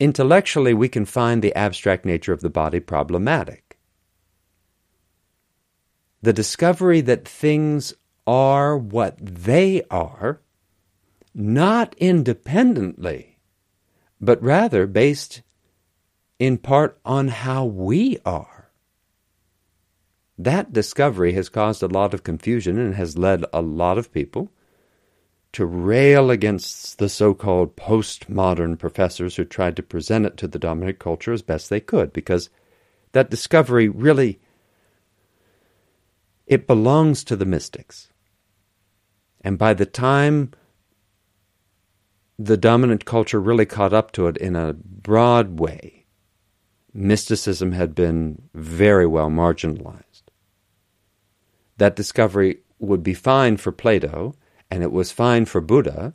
Intellectually, 0.00 0.74
we 0.74 0.88
can 0.88 1.04
find 1.04 1.40
the 1.40 1.54
abstract 1.54 2.04
nature 2.04 2.32
of 2.32 2.40
the 2.40 2.50
body 2.50 2.80
problematic. 2.80 3.78
The 6.22 6.32
discovery 6.32 7.00
that 7.02 7.28
things 7.28 7.94
are 8.26 8.76
what 8.76 9.16
they 9.20 9.82
are 9.90 10.40
not 11.34 11.94
independently, 11.98 13.38
but 14.20 14.42
rather 14.42 14.86
based 14.86 15.42
in 16.38 16.58
part 16.58 16.98
on 17.04 17.28
how 17.28 17.64
we 17.64 18.18
are. 18.24 18.70
That 20.38 20.72
discovery 20.72 21.32
has 21.32 21.48
caused 21.48 21.82
a 21.82 21.88
lot 21.88 22.14
of 22.14 22.24
confusion 22.24 22.78
and 22.78 22.94
has 22.94 23.18
led 23.18 23.44
a 23.52 23.62
lot 23.62 23.98
of 23.98 24.12
people 24.12 24.50
to 25.52 25.64
rail 25.64 26.30
against 26.30 26.98
the 26.98 27.08
so 27.08 27.32
called 27.32 27.76
postmodern 27.76 28.76
professors 28.76 29.36
who 29.36 29.44
tried 29.44 29.76
to 29.76 29.82
present 29.82 30.26
it 30.26 30.36
to 30.36 30.48
the 30.48 30.58
dominant 30.58 30.98
culture 30.98 31.32
as 31.32 31.42
best 31.42 31.70
they 31.70 31.78
could, 31.78 32.12
because 32.12 32.50
that 33.12 33.30
discovery 33.30 33.88
really 33.88 34.40
it 36.46 36.66
belongs 36.66 37.22
to 37.24 37.36
the 37.36 37.46
mystics. 37.46 38.08
And 39.40 39.56
by 39.56 39.74
the 39.74 39.86
time 39.86 40.50
the 42.38 42.56
dominant 42.56 43.04
culture 43.04 43.40
really 43.40 43.66
caught 43.66 43.92
up 43.92 44.12
to 44.12 44.26
it 44.26 44.36
in 44.36 44.56
a 44.56 44.72
broad 44.72 45.60
way. 45.60 46.06
Mysticism 46.92 47.72
had 47.72 47.94
been 47.94 48.42
very 48.54 49.06
well 49.06 49.28
marginalized. 49.28 50.22
That 51.76 51.96
discovery 51.96 52.58
would 52.78 53.02
be 53.02 53.14
fine 53.14 53.56
for 53.56 53.72
Plato, 53.72 54.34
and 54.70 54.82
it 54.82 54.92
was 54.92 55.10
fine 55.10 55.44
for 55.44 55.60
Buddha, 55.60 56.14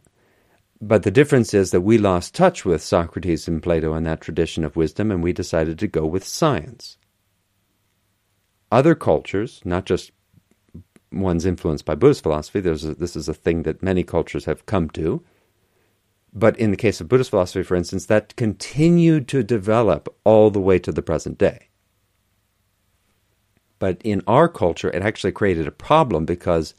but 0.82 1.04
the 1.04 1.12
difference 1.12 1.54
is 1.54 1.72
that 1.72 1.82
we 1.82 1.98
lost 1.98 2.34
touch 2.34 2.64
with 2.64 2.82
Socrates 2.82 3.48
and 3.48 3.62
Plato 3.62 3.94
and 3.94 4.06
that 4.06 4.22
tradition 4.22 4.64
of 4.64 4.78
wisdom, 4.78 5.12
and 5.12 5.22
we 5.22 5.34
decided 5.34 5.78
to 5.80 5.88
go 5.88 6.06
with 6.06 6.24
science. 6.24 6.98
Other 8.72 8.96
cultures, 8.96 9.62
not 9.66 9.86
just 9.86 10.12
ones 11.12 11.46
influenced 11.46 11.86
by 11.86 11.96
Buddhist 11.96 12.24
philosophy, 12.24 12.60
a, 12.60 12.94
this 12.94 13.16
is 13.16 13.28
a 13.28 13.34
thing 13.34 13.64
that 13.64 13.84
many 13.84 14.04
cultures 14.04 14.46
have 14.46 14.66
come 14.66 14.90
to, 14.92 15.24
but 16.34 16.58
in 16.60 16.72
the 16.72 16.78
case 16.78 17.02
of 17.02 17.08
Buddhist 17.08 17.32
philosophy, 17.32 17.64
for 17.64 17.76
instance, 17.76 18.06
that 18.06 18.36
continued 18.36 19.28
to 19.30 19.44
develop 19.44 20.14
all 20.24 20.50
the 20.50 20.62
way 20.62 20.80
to 20.80 20.92
the 20.92 21.02
present 21.02 21.38
day. 21.38 21.70
But 23.80 24.02
in 24.04 24.22
our 24.28 24.48
culture, 24.48 24.90
it 24.90 25.02
actually 25.02 25.32
created 25.32 25.68
a 25.68 25.72
problem 25.72 26.26
because 26.26 26.76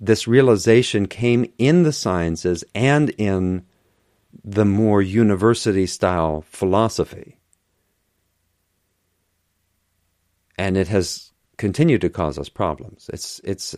this 0.00 0.28
realization 0.28 1.06
came 1.06 1.52
in 1.58 1.82
the 1.82 1.92
sciences 1.92 2.64
and 2.74 3.10
in 3.10 3.66
the 4.44 4.64
more 4.64 5.02
university 5.02 5.86
style 5.86 6.44
philosophy. 6.48 7.38
And 10.56 10.76
it 10.76 10.88
has 10.88 11.32
continued 11.56 12.00
to 12.02 12.10
cause 12.10 12.38
us 12.38 12.48
problems. 12.48 13.10
It's, 13.12 13.40
it's, 13.42 13.74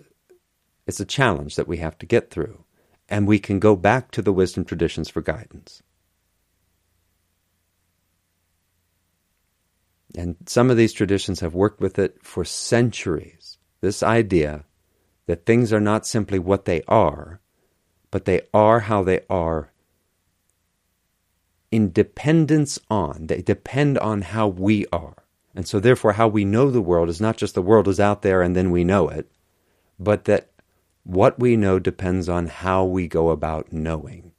it's 0.87 1.01
a 1.01 1.07
challenge 1.07 1.57
that 1.57 1.69
we 1.69 1.79
have 1.79 1.97
to 1.99 2.07
get 2.07 2.31
through 2.31 2.65
and 3.11 3.27
we 3.27 3.39
can 3.39 3.59
go 3.59 3.77
back 3.77 4.11
to 4.13 4.23
the 4.23 4.33
wisdom 4.33 4.65
traditions 4.65 5.09
for 5.09 5.21
guidance. 5.21 5.83
And 10.17 10.37
some 10.47 10.71
of 10.71 10.77
these 10.77 10.93
traditions 10.93 11.41
have 11.41 11.55
worked 11.55 11.81
with 11.81 11.99
it 11.99 12.19
for 12.23 12.45
centuries. 12.45 13.59
This 13.81 14.03
idea 14.03 14.65
that 15.27 15.47
things 15.47 15.73
are 15.73 15.81
not 15.81 16.07
simply 16.07 16.39
what 16.39 16.65
they 16.65 16.83
are, 16.89 17.41
but 18.11 18.25
they 18.25 18.43
are 18.53 18.81
how 18.81 19.03
they 19.03 19.21
are 19.29 19.71
in 21.71 21.93
dependence 21.93 22.79
on, 22.91 23.29
they 23.29 23.43
depend 23.43 23.99
on 23.99 24.23
how 24.23 24.49
we 24.49 24.87
are. 24.93 25.25
And 25.55 25.67
so, 25.67 25.81
therefore, 25.81 26.13
how 26.13 26.29
we 26.29 26.45
know 26.45 26.71
the 26.71 26.81
world 26.81 27.09
is 27.09 27.21
not 27.21 27.37
just 27.37 27.55
the 27.55 27.63
world 27.63 27.89
is 27.89 28.01
out 28.01 28.23
there 28.23 28.43
and 28.43 28.57
then 28.57 28.71
we 28.71 28.85
know 28.85 29.09
it, 29.09 29.31
but 29.99 30.25
that 30.25 30.51
what 31.05 31.39
we 31.39 31.57
know 31.57 31.79
depends 31.79 32.29
on 32.29 32.47
how 32.47 32.85
we 32.85 33.09
go 33.09 33.31
about 33.31 33.73
knowing. 33.73 34.33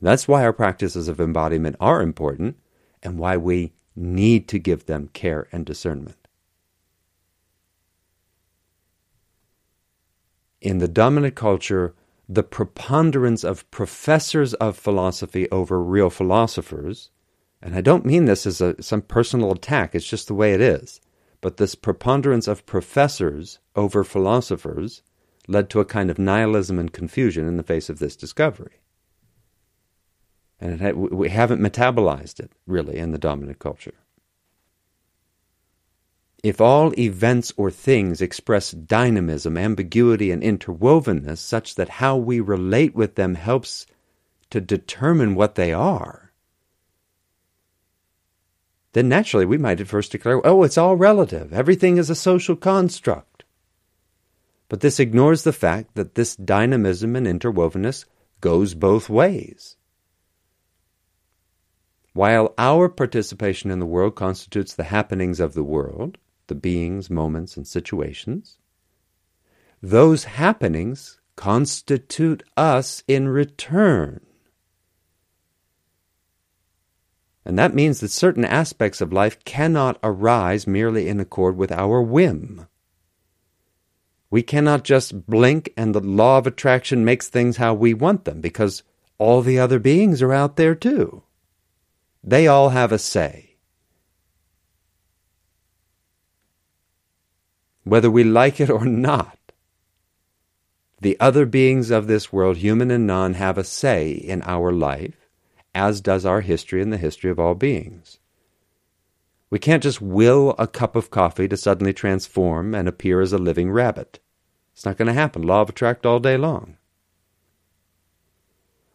That's 0.00 0.28
why 0.28 0.44
our 0.44 0.52
practices 0.52 1.08
of 1.08 1.20
embodiment 1.20 1.76
are 1.80 2.02
important 2.02 2.58
and 3.02 3.18
why 3.18 3.36
we 3.36 3.72
need 3.96 4.48
to 4.48 4.58
give 4.58 4.86
them 4.86 5.08
care 5.12 5.48
and 5.52 5.64
discernment. 5.64 6.28
In 10.60 10.78
the 10.78 10.88
dominant 10.88 11.34
culture, 11.34 11.94
the 12.28 12.42
preponderance 12.42 13.44
of 13.44 13.70
professors 13.70 14.54
of 14.54 14.76
philosophy 14.78 15.48
over 15.50 15.82
real 15.82 16.10
philosophers, 16.10 17.10
and 17.60 17.74
I 17.74 17.80
don't 17.80 18.06
mean 18.06 18.24
this 18.24 18.46
as 18.46 18.60
a, 18.60 18.82
some 18.82 19.02
personal 19.02 19.52
attack, 19.52 19.94
it's 19.94 20.08
just 20.08 20.26
the 20.26 20.34
way 20.34 20.54
it 20.54 20.60
is, 20.60 21.00
but 21.40 21.58
this 21.58 21.74
preponderance 21.74 22.48
of 22.48 22.66
professors 22.66 23.58
over 23.76 24.04
philosophers 24.04 25.02
led 25.46 25.68
to 25.70 25.80
a 25.80 25.84
kind 25.84 26.10
of 26.10 26.18
nihilism 26.18 26.78
and 26.78 26.92
confusion 26.92 27.46
in 27.46 27.56
the 27.56 27.62
face 27.62 27.88
of 27.88 27.98
this 27.98 28.16
discovery. 28.16 28.80
And 30.60 30.80
had, 30.80 30.96
we 30.96 31.28
haven't 31.28 31.60
metabolized 31.60 32.40
it, 32.40 32.52
really, 32.66 32.96
in 32.98 33.12
the 33.12 33.18
dominant 33.18 33.58
culture. 33.58 33.94
If 36.42 36.60
all 36.60 36.98
events 36.98 37.52
or 37.56 37.70
things 37.70 38.20
express 38.20 38.70
dynamism, 38.70 39.56
ambiguity, 39.56 40.30
and 40.30 40.42
interwovenness 40.42 41.38
such 41.38 41.74
that 41.76 41.88
how 41.88 42.16
we 42.16 42.38
relate 42.40 42.94
with 42.94 43.14
them 43.14 43.34
helps 43.34 43.86
to 44.50 44.60
determine 44.60 45.34
what 45.34 45.54
they 45.54 45.72
are, 45.72 46.32
then 48.92 49.08
naturally 49.08 49.44
we 49.44 49.58
might 49.58 49.80
at 49.80 49.88
first 49.88 50.12
declare, 50.12 50.46
oh, 50.46 50.62
it's 50.62 50.78
all 50.78 50.96
relative. 50.96 51.52
Everything 51.52 51.96
is 51.96 52.10
a 52.10 52.14
social 52.14 52.56
construct. 52.56 53.33
But 54.68 54.80
this 54.80 54.98
ignores 54.98 55.44
the 55.44 55.52
fact 55.52 55.94
that 55.94 56.14
this 56.14 56.36
dynamism 56.36 57.16
and 57.16 57.26
interwovenness 57.26 58.06
goes 58.40 58.74
both 58.74 59.08
ways. 59.08 59.76
While 62.12 62.54
our 62.58 62.88
participation 62.88 63.70
in 63.70 63.80
the 63.80 63.86
world 63.86 64.14
constitutes 64.14 64.74
the 64.74 64.84
happenings 64.84 65.40
of 65.40 65.54
the 65.54 65.64
world, 65.64 66.16
the 66.46 66.54
beings, 66.54 67.10
moments, 67.10 67.56
and 67.56 67.66
situations, 67.66 68.58
those 69.82 70.24
happenings 70.24 71.20
constitute 71.36 72.42
us 72.56 73.02
in 73.08 73.28
return. 73.28 74.20
And 77.44 77.58
that 77.58 77.74
means 77.74 78.00
that 78.00 78.10
certain 78.10 78.44
aspects 78.44 79.00
of 79.00 79.12
life 79.12 79.44
cannot 79.44 79.98
arise 80.02 80.66
merely 80.66 81.08
in 81.08 81.20
accord 81.20 81.56
with 81.56 81.70
our 81.72 82.00
whim. 82.00 82.66
We 84.34 84.42
cannot 84.42 84.82
just 84.82 85.28
blink 85.28 85.72
and 85.76 85.94
the 85.94 86.00
law 86.00 86.38
of 86.38 86.46
attraction 86.48 87.04
makes 87.04 87.28
things 87.28 87.58
how 87.58 87.72
we 87.72 87.94
want 87.94 88.24
them 88.24 88.40
because 88.40 88.82
all 89.16 89.42
the 89.42 89.60
other 89.60 89.78
beings 89.78 90.20
are 90.22 90.32
out 90.32 90.56
there 90.56 90.74
too. 90.74 91.22
They 92.24 92.48
all 92.48 92.70
have 92.70 92.90
a 92.90 92.98
say. 92.98 93.58
Whether 97.84 98.10
we 98.10 98.24
like 98.24 98.58
it 98.58 98.70
or 98.70 98.84
not, 98.84 99.38
the 101.00 101.16
other 101.20 101.46
beings 101.46 101.92
of 101.92 102.08
this 102.08 102.32
world, 102.32 102.56
human 102.56 102.90
and 102.90 103.06
non, 103.06 103.34
have 103.34 103.56
a 103.56 103.62
say 103.62 104.10
in 104.10 104.42
our 104.42 104.72
life 104.72 105.30
as 105.76 106.00
does 106.00 106.26
our 106.26 106.40
history 106.40 106.82
and 106.82 106.92
the 106.92 106.98
history 106.98 107.30
of 107.30 107.38
all 107.38 107.54
beings. 107.54 108.18
We 109.48 109.60
can't 109.60 109.84
just 109.84 110.02
will 110.02 110.56
a 110.58 110.66
cup 110.66 110.96
of 110.96 111.12
coffee 111.12 111.46
to 111.46 111.56
suddenly 111.56 111.92
transform 111.92 112.74
and 112.74 112.88
appear 112.88 113.20
as 113.20 113.32
a 113.32 113.38
living 113.38 113.70
rabbit. 113.70 114.18
It's 114.74 114.84
not 114.84 114.96
going 114.96 115.06
to 115.06 115.14
happen. 115.14 115.42
Law 115.42 115.62
of 115.62 115.70
attract 115.70 116.04
all 116.04 116.18
day 116.18 116.36
long. 116.36 116.76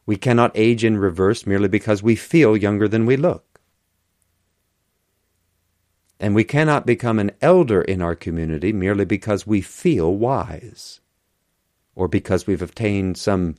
We 0.05 0.17
cannot 0.17 0.51
age 0.55 0.83
in 0.83 0.97
reverse 0.97 1.47
merely 1.47 1.69
because 1.69 2.03
we 2.03 2.15
feel 2.15 2.57
younger 2.57 2.87
than 2.87 3.05
we 3.05 3.15
look. 3.15 3.61
And 6.19 6.35
we 6.35 6.43
cannot 6.43 6.85
become 6.85 7.17
an 7.17 7.31
elder 7.41 7.81
in 7.81 8.01
our 8.01 8.15
community 8.15 8.73
merely 8.73 9.05
because 9.05 9.47
we 9.47 9.61
feel 9.61 10.13
wise 10.13 10.99
or 11.95 12.09
because 12.09 12.45
we've 12.45 12.61
obtained 12.61 13.17
some 13.17 13.55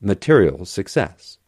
material 0.00 0.64
success. 0.64 1.38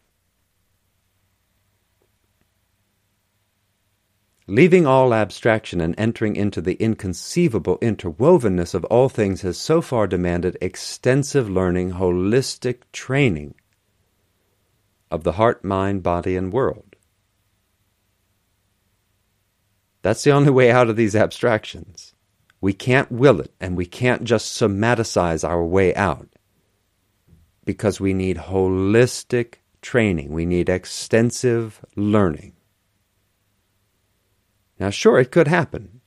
Leaving 4.46 4.86
all 4.86 5.14
abstraction 5.14 5.80
and 5.80 5.94
entering 5.96 6.36
into 6.36 6.60
the 6.60 6.74
inconceivable 6.74 7.78
interwovenness 7.78 8.74
of 8.74 8.84
all 8.86 9.08
things 9.08 9.40
has 9.40 9.56
so 9.56 9.80
far 9.80 10.06
demanded 10.06 10.58
extensive 10.60 11.48
learning, 11.48 11.92
holistic 11.92 12.82
training 12.92 13.54
of 15.10 15.24
the 15.24 15.32
heart, 15.32 15.64
mind, 15.64 16.02
body, 16.02 16.36
and 16.36 16.52
world. 16.52 16.94
That's 20.02 20.22
the 20.22 20.32
only 20.32 20.50
way 20.50 20.70
out 20.70 20.90
of 20.90 20.96
these 20.96 21.16
abstractions. 21.16 22.14
We 22.60 22.74
can't 22.74 23.10
will 23.10 23.40
it, 23.40 23.54
and 23.58 23.78
we 23.78 23.86
can't 23.86 24.24
just 24.24 24.60
somaticize 24.60 25.48
our 25.48 25.64
way 25.64 25.94
out 25.94 26.28
because 27.64 27.98
we 27.98 28.12
need 28.12 28.36
holistic 28.36 29.54
training. 29.80 30.32
We 30.32 30.44
need 30.44 30.68
extensive 30.68 31.82
learning. 31.96 32.52
Now, 34.78 34.90
sure, 34.90 35.18
it 35.18 35.30
could 35.30 35.48
happen. 35.48 36.00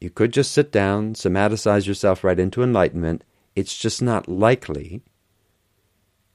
You 0.00 0.10
could 0.10 0.32
just 0.32 0.52
sit 0.52 0.72
down, 0.72 1.14
somaticize 1.14 1.86
yourself 1.86 2.24
right 2.24 2.38
into 2.38 2.62
enlightenment. 2.62 3.24
It's 3.54 3.76
just 3.76 4.02
not 4.02 4.28
likely. 4.28 5.02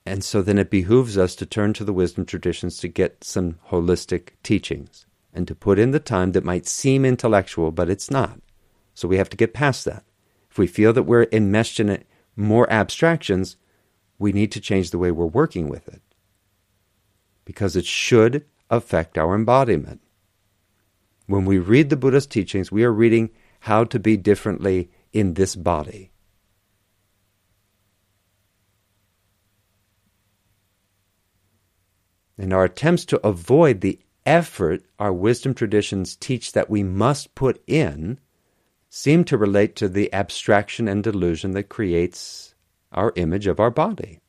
And 0.05 0.23
so 0.23 0.41
then 0.41 0.57
it 0.57 0.69
behooves 0.69 1.17
us 1.17 1.35
to 1.35 1.45
turn 1.45 1.73
to 1.73 1.83
the 1.83 1.93
wisdom 1.93 2.25
traditions 2.25 2.77
to 2.77 2.87
get 2.87 3.23
some 3.23 3.59
holistic 3.69 4.29
teachings 4.43 5.05
and 5.33 5.47
to 5.47 5.55
put 5.55 5.77
in 5.77 5.91
the 5.91 5.99
time 5.99 6.31
that 6.31 6.43
might 6.43 6.67
seem 6.67 7.05
intellectual, 7.05 7.71
but 7.71 7.89
it's 7.89 8.09
not. 8.09 8.39
So 8.93 9.07
we 9.07 9.17
have 9.17 9.29
to 9.29 9.37
get 9.37 9.53
past 9.53 9.85
that. 9.85 10.03
If 10.49 10.57
we 10.57 10.67
feel 10.67 10.93
that 10.93 11.03
we're 11.03 11.27
enmeshed 11.31 11.79
in 11.79 12.03
more 12.35 12.69
abstractions, 12.71 13.55
we 14.17 14.31
need 14.31 14.51
to 14.53 14.59
change 14.59 14.91
the 14.91 14.97
way 14.97 15.11
we're 15.11 15.25
working 15.25 15.69
with 15.69 15.87
it 15.87 16.01
because 17.45 17.75
it 17.75 17.85
should 17.85 18.45
affect 18.69 19.17
our 19.17 19.33
embodiment. 19.33 20.01
When 21.29 21.45
we 21.45 21.59
read 21.59 21.91
the 21.91 21.95
Buddha's 21.95 22.25
teachings, 22.25 22.71
we 22.71 22.83
are 22.83 22.91
reading 22.91 23.29
how 23.59 23.83
to 23.83 23.99
be 23.99 24.17
differently 24.17 24.89
in 25.13 25.35
this 25.35 25.55
body. 25.55 26.09
In 32.35 32.51
our 32.51 32.63
attempts 32.63 33.05
to 33.05 33.23
avoid 33.23 33.81
the 33.81 33.99
effort 34.25 34.81
our 34.97 35.13
wisdom 35.13 35.53
traditions 35.53 36.15
teach 36.15 36.53
that 36.53 36.67
we 36.67 36.81
must 36.81 37.35
put 37.35 37.61
in, 37.67 38.19
seem 38.89 39.23
to 39.25 39.37
relate 39.37 39.75
to 39.75 39.87
the 39.87 40.11
abstraction 40.11 40.87
and 40.87 41.03
delusion 41.03 41.51
that 41.51 41.69
creates 41.69 42.55
our 42.91 43.13
image 43.15 43.45
of 43.45 43.59
our 43.59 43.69
body. 43.69 44.19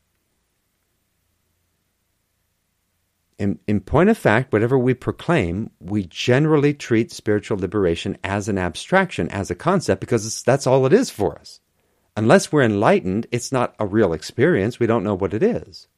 In, 3.41 3.59
in 3.67 3.81
point 3.81 4.11
of 4.11 4.19
fact, 4.19 4.53
whatever 4.53 4.79
we 4.79 4.93
proclaim, 4.93 5.71
we 5.81 6.05
generally 6.05 6.75
treat 6.75 7.11
spiritual 7.11 7.57
liberation 7.57 8.19
as 8.23 8.51
an 8.51 8.59
abstraction, 8.59 9.31
as 9.31 9.51
a 9.51 9.55
concept, 9.55 10.01
because 10.01 10.43
that's 10.43 10.67
all 10.67 10.85
it 10.85 10.93
is 10.93 11.09
for 11.09 11.39
us. 11.39 11.61
Unless 12.19 12.53
we're 12.53 12.63
enlightened, 12.63 13.27
it's 13.33 13.51
not 13.51 13.75
a 13.79 13.87
real 13.87 14.13
experience. 14.13 14.79
We 14.79 14.87
don't 14.87 15.05
know 15.05 15.15
what 15.15 15.33
it 15.33 15.43
is. 15.43 15.89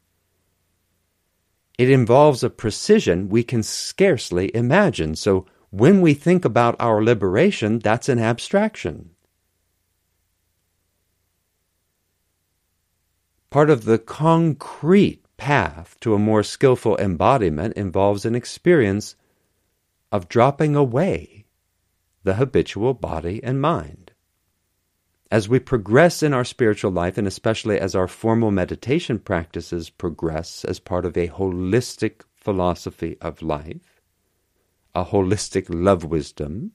It 1.79 1.91
involves 1.91 2.45
a 2.45 2.51
precision 2.51 3.29
we 3.29 3.43
can 3.43 3.65
scarcely 3.65 4.55
imagine. 4.55 5.17
So 5.17 5.47
when 5.71 6.01
we 6.01 6.15
think 6.15 6.45
about 6.45 6.77
our 6.79 7.03
liberation, 7.03 7.81
that's 7.81 8.09
an 8.09 8.21
abstraction. 8.21 9.11
Part 13.51 13.69
of 13.69 13.85
the 13.85 13.99
concrete 13.99 15.22
path 15.43 15.97
to 15.99 16.15
a 16.15 16.21
more 16.21 16.45
skillful 16.45 16.97
embodiment 16.99 17.75
involves 17.75 18.25
an 18.25 18.33
experience 18.33 19.17
of 20.13 20.29
dropping 20.29 20.77
away 20.77 21.45
the 22.23 22.35
habitual 22.35 22.95
body 22.95 23.43
and 23.43 23.61
mind. 23.61 24.13
As 25.33 25.49
we 25.49 25.59
progress 25.59 26.23
in 26.23 26.33
our 26.33 26.45
spiritual 26.45 26.93
life, 26.93 27.19
and 27.19 27.27
especially 27.27 27.77
as 27.81 27.97
our 27.97 28.07
formal 28.07 28.53
meditation 28.53 29.19
practices 29.19 29.91
progress 29.91 30.65
as 30.65 30.79
part 30.79 31.05
of 31.05 31.17
a 31.17 31.27
holistic 31.27 32.21
philosophy 32.37 33.17
of 33.21 33.43
life, 33.43 34.01
a 34.95 35.07
holistic 35.07 35.67
love 35.69 36.05
wisdom, 36.05 36.71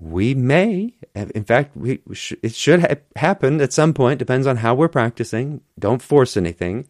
we 0.00 0.34
may, 0.34 0.94
in 1.14 1.44
fact, 1.44 1.76
we 1.76 2.00
sh- 2.12 2.34
it 2.42 2.54
should 2.54 2.80
ha- 2.80 2.96
happen 3.16 3.60
at 3.60 3.72
some 3.72 3.92
point, 3.92 4.18
depends 4.18 4.46
on 4.46 4.58
how 4.58 4.74
we're 4.74 4.88
practicing. 4.88 5.60
Don't 5.78 6.02
force 6.02 6.36
anything. 6.36 6.86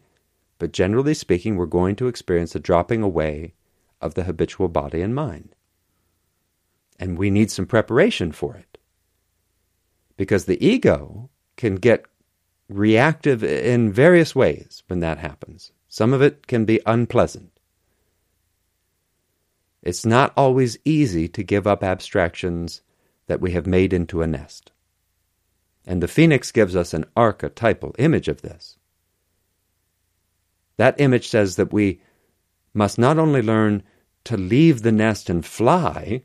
But 0.59 0.73
generally 0.73 1.13
speaking, 1.13 1.55
we're 1.55 1.65
going 1.65 1.95
to 1.97 2.07
experience 2.07 2.53
a 2.53 2.59
dropping 2.59 3.01
away 3.01 3.53
of 4.01 4.13
the 4.13 4.23
habitual 4.25 4.67
body 4.67 5.01
and 5.01 5.15
mind. 5.15 5.55
And 6.99 7.17
we 7.17 7.29
need 7.29 7.49
some 7.49 7.65
preparation 7.65 8.31
for 8.31 8.55
it. 8.55 8.77
Because 10.17 10.45
the 10.45 10.63
ego 10.63 11.29
can 11.55 11.75
get 11.75 12.05
reactive 12.67 13.43
in 13.43 13.91
various 13.91 14.35
ways 14.35 14.83
when 14.87 14.99
that 14.99 15.17
happens. 15.17 15.71
Some 15.87 16.13
of 16.13 16.21
it 16.21 16.45
can 16.45 16.65
be 16.65 16.81
unpleasant. 16.85 17.51
It's 19.81 20.05
not 20.05 20.33
always 20.35 20.77
easy 20.85 21.27
to 21.29 21.41
give 21.41 21.65
up 21.65 21.83
abstractions 21.83 22.81
that 23.29 23.39
we 23.39 23.51
have 23.51 23.67
made 23.67 23.93
into 23.93 24.23
a 24.23 24.27
nest. 24.27 24.71
And 25.85 26.01
the 26.03 26.07
phoenix 26.07 26.51
gives 26.51 26.75
us 26.75 26.93
an 26.93 27.05
archetypal 27.15 27.95
image 27.99 28.27
of 28.27 28.41
this. 28.41 28.77
That 30.77 30.99
image 30.99 31.27
says 31.27 31.55
that 31.55 31.71
we 31.71 32.01
must 32.73 32.97
not 32.97 33.19
only 33.19 33.43
learn 33.43 33.83
to 34.25 34.35
leave 34.35 34.81
the 34.81 34.91
nest 34.91 35.29
and 35.29 35.45
fly, 35.45 36.23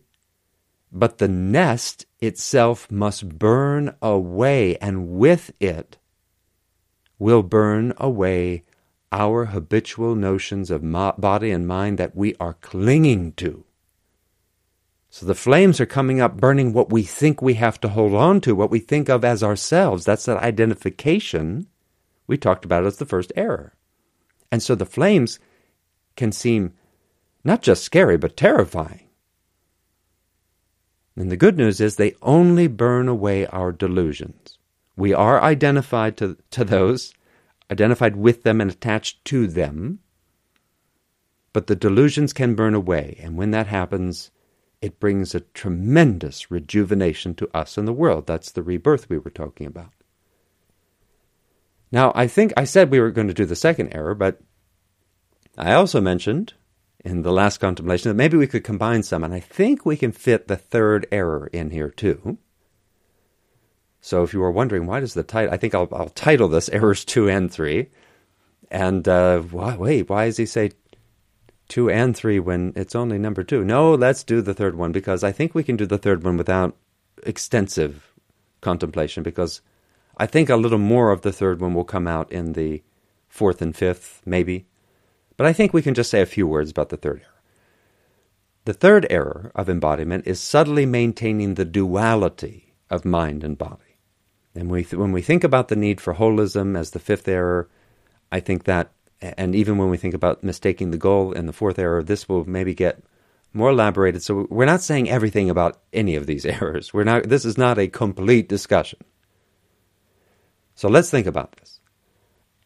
but 0.91 1.19
the 1.19 1.29
nest 1.29 2.07
itself 2.21 2.91
must 2.91 3.39
burn 3.39 3.95
away, 4.01 4.77
and 4.79 5.11
with 5.11 5.53
it 5.61 5.99
will 7.19 7.43
burn 7.43 7.93
away 7.99 8.65
our 9.13 9.47
habitual 9.47 10.15
notions 10.15 10.71
of 10.71 10.83
body 11.21 11.51
and 11.51 11.69
mind 11.69 11.99
that 11.99 12.17
we 12.17 12.35
are 12.41 12.55
clinging 12.55 13.33
to 13.33 13.65
So 15.15 15.27
the 15.27 15.37
flames 15.37 15.81
are 15.81 15.87
coming 15.87 16.21
up, 16.21 16.39
burning 16.39 16.73
what 16.73 16.91
we 16.91 17.05
think 17.05 17.41
we 17.41 17.55
have 17.55 17.81
to 17.83 17.89
hold 17.89 18.15
on 18.15 18.41
to, 18.41 18.57
what 18.57 18.73
we 18.73 18.81
think 18.81 19.09
of 19.09 19.25
as 19.25 19.45
ourselves. 19.45 20.05
That's 20.05 20.25
that 20.25 20.39
identification 20.39 21.69
we 22.27 22.37
talked 22.37 22.65
about 22.65 22.85
as 22.85 22.97
the 22.97 23.07
first 23.07 23.33
error. 23.37 23.77
And 24.51 24.61
so 24.61 24.75
the 24.75 24.85
flames 24.85 25.39
can 26.17 26.33
seem 26.33 26.73
not 27.45 27.63
just 27.63 27.85
scary, 27.85 28.17
but 28.17 28.37
terrifying. 28.37 29.07
And 31.15 31.31
the 31.31 31.37
good 31.37 31.57
news 31.57 31.81
is 31.81 31.95
they 31.95 32.17
only 32.21 32.67
burn 32.67 33.07
away 33.07 33.47
our 33.47 33.71
delusions. 33.71 34.59
We 34.97 35.15
are 35.15 35.41
identified 35.41 36.17
to, 36.17 36.39
to 36.51 36.65
those, 36.65 37.15
identified 37.71 38.17
with 38.17 38.43
them 38.43 38.61
and 38.61 38.69
attached 38.69 39.25
to 39.27 39.47
them. 39.47 40.01
But 41.53 41.69
the 41.69 41.77
delusions 41.77 42.33
can 42.33 42.57
burn 42.57 42.75
away. 42.75 43.17
And 43.23 43.37
when 43.37 43.53
that 43.53 43.69
happens, 43.69 44.33
it 44.85 45.01
brings 45.01 45.35
a 45.35 45.41
tremendous 45.41 46.51
rejuvenation 46.51 47.35
to 47.37 47.49
us 47.57 47.79
and 47.79 47.89
the 47.89 47.93
world. 47.93 48.27
That's 48.27 48.51
the 48.51 48.63
rebirth 48.63 49.09
we 49.09 49.17
were 49.17 49.31
talking 49.31 49.67
about. 49.67 49.95
Now, 51.91 52.13
I 52.15 52.27
think 52.27 52.53
I 52.55 52.65
said 52.65 52.91
we 52.91 53.01
were 53.01 53.11
going 53.11 53.29
to 53.29 53.33
do 53.33 53.47
the 53.47 53.57
second 53.57 53.95
error, 53.95 54.15
but 54.15 54.43
I 55.57 55.73
also 55.73 56.03
mentioned 56.03 56.53
in 57.03 57.23
the 57.23 57.33
last 57.33 57.61
contemplation 57.61 58.11
that 58.11 58.15
maybe 58.15 58.37
we 58.37 58.47
could 58.47 58.63
combine 58.63 59.03
some, 59.03 59.25
and 59.25 59.33
I 59.33 59.41
think 59.41 59.87
we 59.87 59.97
can 59.97 60.13
fit 60.13 60.49
the 60.49 60.57
third 60.57 61.07
error 61.11 61.49
in 61.51 61.71
here 61.71 61.89
too. 61.89 62.37
So 64.03 64.23
if 64.23 64.35
you 64.35 64.41
were 64.41 64.51
wondering 64.51 64.85
why 64.85 65.01
does 65.01 65.15
the 65.15 65.23
title, 65.23 65.55
I 65.55 65.57
think 65.57 65.75
I'll, 65.75 65.89
I'll 65.93 66.11
title 66.11 66.49
this 66.49 66.69
errors 66.79 67.07
two 67.07 67.31
and 67.31 67.51
three. 67.51 67.89
And 68.71 69.09
uh, 69.09 69.39
why, 69.39 69.77
wait, 69.77 70.11
why 70.11 70.27
does 70.27 70.37
he 70.37 70.45
say 70.45 70.73
two 71.69 71.91
and 71.91 72.17
three 72.17 72.39
when 72.39 72.73
it's 72.77 72.95
only 72.95 73.19
number 73.19 73.43
two? 73.43 73.65
No, 73.65 73.95
let's 73.95 74.25
do 74.25 74.41
the 74.41 74.55
third 74.55 74.77
one 74.77 74.93
because 74.93 75.25
I 75.25 75.33
think 75.33 75.55
we 75.55 75.65
can 75.65 75.77
do 75.77 75.87
the 75.87 75.99
third 75.99 76.23
one 76.23 76.37
without 76.37 76.77
extensive 77.25 78.13
contemplation 78.61 79.23
because 79.23 79.61
I 80.17 80.27
think 80.27 80.49
a 80.49 80.57
little 80.57 80.79
more 80.79 81.11
of 81.11 81.23
the 81.23 81.33
third 81.33 81.61
one 81.61 81.75
will 81.75 81.85
come 81.85 82.07
out 82.07 82.31
in 82.31 82.53
the 82.53 82.83
fourth 83.29 83.61
and 83.61 83.75
fifth, 83.75 84.23
maybe. 84.25 84.67
But 85.37 85.47
I 85.47 85.53
think 85.53 85.73
we 85.73 85.83
can 85.83 85.95
just 85.95 86.11
say 86.11 86.21
a 86.21 86.27
few 86.27 86.47
words 86.47 86.71
about 86.71 86.91
the 86.91 86.97
third 86.97 87.23
error. 87.23 87.31
The 88.65 88.73
third 88.73 89.07
error 89.11 89.53
of 89.55 89.69
embodiment 89.69 90.27
is 90.27 90.41
subtly 90.41 90.87
maintaining 90.87 91.55
the 91.55 91.67
duality 91.67 92.75
of 92.89 93.05
mind 93.05 93.45
and 93.45 93.59
body. 93.59 93.99
And 94.55 94.71
we 94.71 94.85
th- 94.85 94.95
when 94.95 95.13
we 95.13 95.21
think 95.21 95.45
about 95.45 95.69
the 95.69 95.77
need 95.77 96.01
for 96.01 96.15
holism 96.15 96.79
as 96.79 96.93
the 96.93 96.99
fifth 96.99 97.29
error, 97.29 97.69
I 98.33 98.41
think 98.41 98.65
that, 98.65 98.93
and 99.37 99.55
even 99.55 99.79
when 99.79 99.91
we 99.91 99.97
think 99.97 100.15
about 100.15 100.45
mistaking 100.45 100.91
the 100.91 100.99
goal 100.99 101.33
in 101.33 101.47
the 101.47 101.53
fourth 101.53 101.79
error, 101.79 102.03
this 102.03 102.29
will 102.29 102.45
maybe 102.45 102.75
get 102.75 103.03
more 103.53 103.71
elaborated. 103.71 104.23
So 104.23 104.47
we're 104.51 104.65
not 104.65 104.83
saying 104.83 105.09
everything 105.09 105.49
about 105.49 105.81
any 105.93 106.17
of 106.17 106.27
these 106.27 106.45
errors. 106.57 106.93
We're 106.93 107.05
not. 107.05 107.25
This 107.25 107.45
is 107.45 107.57
not 107.57 107.79
a 107.79 107.89
complete 107.89 108.49
discussion. 108.49 109.01
So 110.75 110.89
let's 110.89 111.11
think 111.11 111.27
about 111.27 111.53
this 111.53 111.81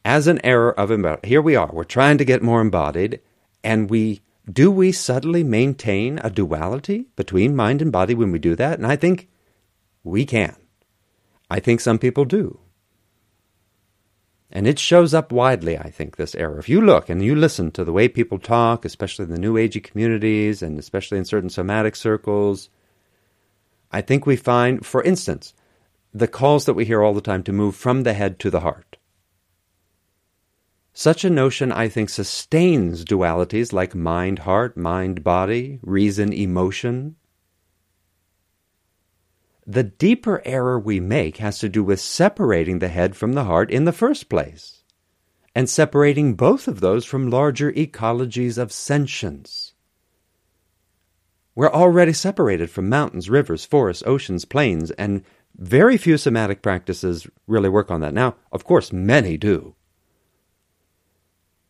as 0.05 0.27
an 0.27 0.41
error 0.43 0.73
of 0.79 0.91
embodiment. 0.91 1.27
Here 1.27 1.43
we 1.43 1.55
are, 1.55 1.71
we're 1.73 1.85
trying 1.85 2.19
to 2.19 2.25
get 2.25 2.43
more 2.43 2.61
embodied, 2.61 3.21
and 3.63 3.91
we 3.91 4.23
do 4.51 4.71
we 4.71 4.93
subtly 4.93 5.45
maintain 5.45 6.19
a 6.25 6.31
duality 6.31 7.07
between 7.17 7.55
mind 7.55 7.83
and 7.83 7.93
body 7.93 8.15
when 8.15 8.33
we 8.33 8.39
do 8.39 8.57
that? 8.57 8.79
And 8.79 8.87
I 8.87 8.97
think 8.97 9.29
we 10.03 10.25
can. 10.25 10.57
I 11.51 11.61
think 11.61 11.81
some 11.81 11.99
people 11.99 12.25
do. 12.25 12.59
And 14.51 14.67
it 14.67 14.79
shows 14.79 15.13
up 15.13 15.31
widely, 15.31 15.77
I 15.77 15.91
think, 15.91 16.17
this 16.17 16.35
error. 16.35 16.59
If 16.59 16.69
you 16.69 16.81
look 16.81 17.11
and 17.11 17.23
you 17.23 17.35
listen 17.35 17.71
to 17.73 17.85
the 17.85 17.93
way 17.93 18.09
people 18.09 18.39
talk, 18.39 18.85
especially 18.85 19.27
in 19.27 19.31
the 19.31 19.39
New 19.39 19.55
Agey 19.55 19.83
communities 19.83 20.63
and 20.63 20.79
especially 20.79 21.19
in 21.19 21.27
certain 21.27 21.51
somatic 21.51 21.95
circles, 21.95 22.71
I 23.93 24.01
think 24.01 24.25
we 24.25 24.37
find, 24.37 24.85
for 24.87 25.03
instance, 25.03 25.53
the 26.15 26.29
calls 26.29 26.65
that 26.65 26.75
we 26.75 26.87
hear 26.87 27.03
all 27.03 27.15
the 27.15 27.21
time 27.21 27.43
to 27.45 27.53
move 27.53 27.77
from 27.77 28.03
the 28.03 28.15
head 28.15 28.39
to 28.41 28.51
the 28.51 28.61
heart. 28.61 28.97
Such 30.95 31.25
a 31.25 31.31
notion, 31.31 31.71
I 31.71 31.89
think, 31.89 32.09
sustains 32.09 33.05
dualities 33.05 33.73
like 33.73 33.95
mind 33.95 34.41
heart, 34.41 34.77
mind 34.77 35.23
body, 35.23 35.79
reason 35.83 36.33
emotion. 36.33 37.17
The 39.71 39.85
deeper 39.85 40.41
error 40.47 40.81
we 40.81 40.99
make 40.99 41.37
has 41.37 41.59
to 41.59 41.69
do 41.69 41.85
with 41.85 42.01
separating 42.01 42.79
the 42.79 42.89
head 42.89 43.15
from 43.15 43.35
the 43.35 43.45
heart 43.45 43.71
in 43.71 43.85
the 43.85 43.93
first 43.93 44.31
place, 44.31 44.83
and 45.55 45.69
separating 45.69 46.37
both 46.37 46.69
of 46.69 46.81
those 46.81 47.05
from 47.05 47.29
larger 47.29 47.71
ecologies 47.73 48.57
of 48.57 48.73
sentience. 48.73 49.75
We're 51.55 51.71
already 51.71 52.15
separated 52.15 52.71
from 52.71 52.89
mountains, 52.89 53.29
rivers, 53.29 53.67
forests, 53.67 54.03
oceans, 54.07 54.47
plains, 54.47 54.91
and 54.93 55.23
very 55.55 55.99
few 55.99 56.17
somatic 56.17 56.63
practices 56.63 57.27
really 57.47 57.69
work 57.69 57.91
on 57.91 58.01
that. 58.01 58.15
Now, 58.15 58.37
of 58.51 58.65
course, 58.65 58.91
many 58.91 59.37
do 59.37 59.75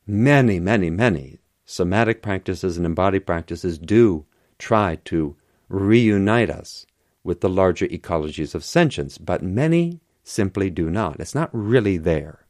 many, 0.07 0.61
many, 0.61 0.89
many 0.89 1.39
somatic 1.65 2.23
practices 2.23 2.77
and 2.77 2.87
embodied 2.87 3.27
practices 3.27 3.79
do 3.79 4.25
try 4.57 4.99
to 5.05 5.37
reunite 5.69 6.49
us 6.49 6.87
with 7.29 7.43
the 7.43 7.49
larger 7.49 7.87
ecologies 7.88 8.55
of 8.55 8.64
sentience, 8.64 9.19
but 9.19 9.43
many 9.43 10.01
simply 10.25 10.71
do 10.71 10.88
not. 10.88 11.21
It's 11.21 11.35
not 11.35 11.51
really 11.53 11.99
there. 11.99 12.47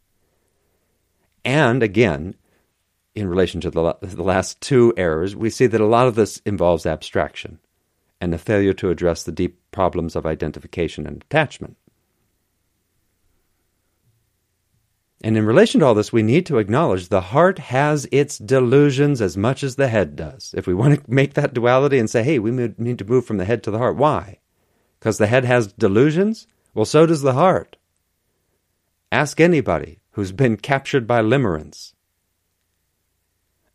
And 1.45 1.83
again, 1.83 2.37
in 3.13 3.27
relation 3.27 3.61
to 3.63 3.71
the, 3.71 3.97
the 4.01 4.23
last 4.23 4.61
two 4.61 4.95
errors, 4.97 5.35
we 5.35 5.51
see 5.51 5.67
that 5.67 5.81
a 5.81 5.87
lot 5.87 6.07
of 6.07 6.15
this 6.15 6.41
involves 6.47 6.87
abstraction 6.87 7.59
and 8.21 8.33
the 8.33 8.39
failure 8.39 8.73
to 8.75 8.91
address 8.91 9.25
the 9.25 9.33
deep 9.33 9.59
problems 9.73 10.15
of 10.15 10.25
identification 10.25 11.09
and 11.09 11.23
attachment. 11.23 11.77
And 15.25 15.37
in 15.37 15.45
relation 15.45 15.81
to 15.81 15.87
all 15.87 15.95
this, 15.95 16.13
we 16.13 16.23
need 16.23 16.47
to 16.47 16.59
acknowledge 16.59 17.09
the 17.09 17.21
heart 17.21 17.59
has 17.59 18.07
its 18.13 18.39
delusions 18.39 19.21
as 19.21 19.37
much 19.37 19.65
as 19.65 19.75
the 19.75 19.89
head 19.89 20.15
does. 20.15 20.55
If 20.57 20.69
we 20.69 20.75
want 20.75 20.95
to 20.95 21.11
make 21.11 21.35
that 21.35 21.53
duality 21.53 21.99
and 21.99 22.09
say, 22.09 22.23
hey, 22.23 22.39
we 22.39 22.53
need 22.53 23.01
to 23.01 23.05
move 23.05 23.27
from 23.27 23.39
the 23.39 23.45
head 23.45 23.65
to 23.65 23.73
the 23.73 23.79
heart, 23.79 23.97
why? 23.97 24.39
Because 24.99 25.19
the 25.19 25.27
head 25.27 25.45
has 25.45 25.73
delusions? 25.73 26.47
Well, 26.75 26.85
so 26.85 27.07
does 27.07 27.23
the 27.23 27.35
heart. 27.35 27.77
Ask 29.11 29.41
anybody 29.41 30.01
who's 30.13 30.33
been 30.33 30.57
captured 30.57 31.07
by 31.07 31.23
limerence. 31.23 31.95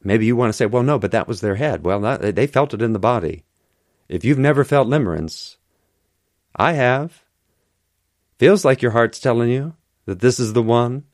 Maybe 0.04 0.26
you 0.26 0.36
want 0.36 0.50
to 0.50 0.54
say, 0.54 0.66
well, 0.66 0.84
no, 0.84 1.00
but 1.00 1.12
that 1.12 1.28
was 1.28 1.42
their 1.42 1.56
head. 1.56 1.84
Well, 1.84 2.02
that, 2.02 2.36
they 2.36 2.48
felt 2.48 2.74
it 2.74 2.82
in 2.82 2.94
the 2.94 3.00
body. 3.00 3.44
If 4.10 4.26
you've 4.26 4.38
never 4.38 4.64
felt 4.64 4.88
limerence, 4.88 5.56
I 6.56 6.74
have. 6.74 7.24
Feels 8.38 8.66
like 8.66 8.82
your 8.82 8.92
heart's 8.92 9.20
telling 9.20 9.50
you 9.50 9.76
that 10.06 10.20
this 10.20 10.40
is 10.40 10.54
the 10.54 10.62
one 10.62 11.06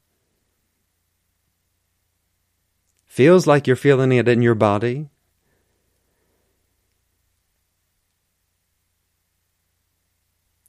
Feels 3.20 3.48
like 3.48 3.66
you're 3.66 3.76
feeling 3.76 4.14
it 4.14 4.30
in 4.30 4.42
your 4.42 4.56
body. 4.56 5.10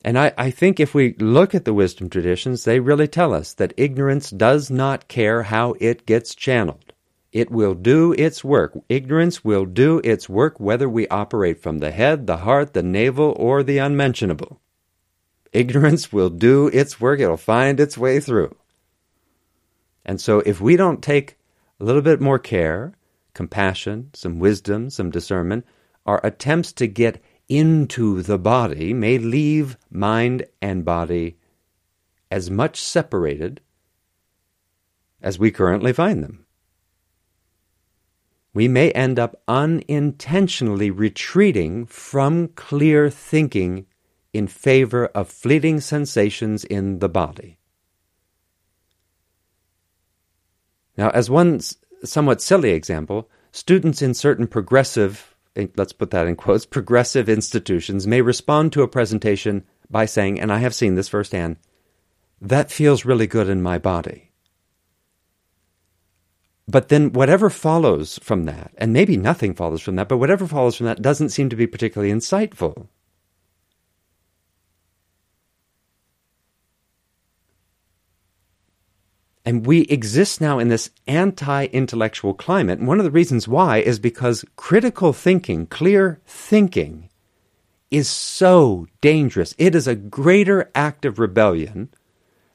And 0.03 0.19
I, 0.19 0.33
I 0.39 0.51
think 0.51 0.81
if 0.81 0.95
we 0.95 1.15
look 1.15 1.55
at 1.55 1.65
the 1.65 1.75
wisdom 1.75 2.09
traditions, 2.09 2.65
they 2.65 2.81
really 2.81 3.09
tell 3.09 3.35
us 3.35 3.53
that 3.55 3.75
ignorance 3.77 4.31
does 4.31 4.71
not 4.71 5.09
care 5.09 5.43
how 5.43 5.75
it 5.79 6.07
gets 6.07 6.35
channeled. 6.35 6.93
It 7.33 7.51
will 7.51 7.75
do 7.75 8.13
its 8.19 8.43
work. 8.43 8.77
Ignorance 8.89 9.45
will 9.45 9.65
do 9.65 10.01
its 10.03 10.29
work 10.29 10.59
whether 10.59 10.89
we 10.89 11.07
operate 11.09 11.63
from 11.63 11.79
the 11.79 11.93
head, 11.93 12.27
the 12.27 12.39
heart, 12.39 12.73
the 12.73 12.83
navel, 12.83 13.35
or 13.39 13.63
the 13.63 13.79
unmentionable. 13.79 14.61
Ignorance 15.53 16.13
will 16.13 16.31
do 16.31 16.69
its 16.69 17.01
work. 17.01 17.21
It'll 17.21 17.37
find 17.37 17.79
its 17.79 17.99
way 17.99 18.21
through. 18.21 18.57
And 20.05 20.21
so 20.21 20.41
if 20.41 20.61
we 20.61 20.77
don't 20.77 21.03
take 21.03 21.37
a 21.79 21.85
little 21.85 22.03
bit 22.03 22.21
more 22.21 22.39
care, 22.39 22.95
compassion, 23.35 24.11
some 24.15 24.39
wisdom, 24.39 24.91
some 24.91 25.11
discernment, 25.11 25.67
our 26.07 26.21
attempts 26.25 26.73
to 26.73 26.87
get 26.87 27.23
into 27.51 28.23
the 28.23 28.39
body 28.39 28.95
may 28.95 29.19
leave 29.19 29.77
mind 29.91 30.47
and 30.63 30.85
body 30.85 31.37
as 32.31 32.49
much 32.49 32.81
separated 32.81 33.61
as 35.21 35.39
we 35.39 35.51
currently 35.51 35.93
find 35.93 36.23
them. 36.23 36.47
We 38.55 38.69
may 38.69 38.93
end 38.93 39.19
up 39.19 39.43
unintentionally 39.47 40.91
retreating 40.91 41.87
from 41.87 42.49
clear 42.49 43.11
thinking 43.11 43.87
in 44.33 44.47
favor 44.47 45.07
of 45.07 45.29
fleeting 45.29 45.81
sensations 45.81 46.65
in 46.65 47.01
the 47.01 47.09
body. 47.09 47.59
Now, 50.97 51.11
as 51.11 51.29
one 51.29 51.61
somewhat 52.05 52.41
silly 52.41 52.71
example, 52.71 53.29
students 53.51 54.03
in 54.03 54.15
certain 54.15 54.47
progressive, 54.47 55.35
let's 55.77 55.93
put 55.93 56.11
that 56.11 56.27
in 56.27 56.37
quotes, 56.37 56.67
progressive 56.67 57.29
institutions 57.29 58.07
may 58.07 58.21
respond 58.21 58.73
to 58.73 58.83
a 58.83 58.89
presentation 58.89 59.65
by 59.91 60.07
saying, 60.07 60.41
and 60.41 60.53
I 60.53 60.59
have 60.59 60.75
seen 60.75 60.95
this 60.95 61.09
firsthand, 61.09 61.57
that 62.41 62.71
feels 62.71 63.05
really 63.05 63.27
good 63.27 63.49
in 63.49 63.61
my 63.63 63.79
body. 63.79 64.31
but 66.71 66.89
then 66.89 67.13
whatever 67.13 67.51
follows 67.51 68.19
from 68.23 68.45
that, 68.45 68.73
and 68.79 68.93
maybe 68.93 69.17
nothing 69.17 69.55
follows 69.55 69.83
from 69.83 69.97
that, 69.97 70.09
but 70.09 70.19
whatever 70.19 70.47
follows 70.47 70.77
from 70.77 70.87
that 70.87 71.03
doesn't 71.03 71.31
seem 71.31 71.49
to 71.49 71.57
be 71.57 71.67
particularly 71.67 72.13
insightful. 72.13 72.87
And 79.51 79.67
we 79.67 79.81
exist 79.87 80.41
now 80.41 80.61
in 80.61 80.69
this 80.69 80.91
anti 81.09 81.65
intellectual 81.65 82.35
climate. 82.35 82.79
And 82.79 82.87
one 82.87 83.01
of 83.01 83.05
the 83.05 83.11
reasons 83.11 83.49
why 83.49 83.79
is 83.79 83.99
because 83.99 84.45
critical 84.55 85.13
thinking, 85.13 85.67
clear 85.67 86.21
thinking, 86.25 87.11
is 87.91 88.09
so 88.09 88.87
dangerous. 89.01 89.57
It 89.59 89.75
is 89.75 89.89
a 89.89 89.97
greater 89.97 90.71
act 90.73 91.05
of 91.05 91.19
rebellion 91.19 91.93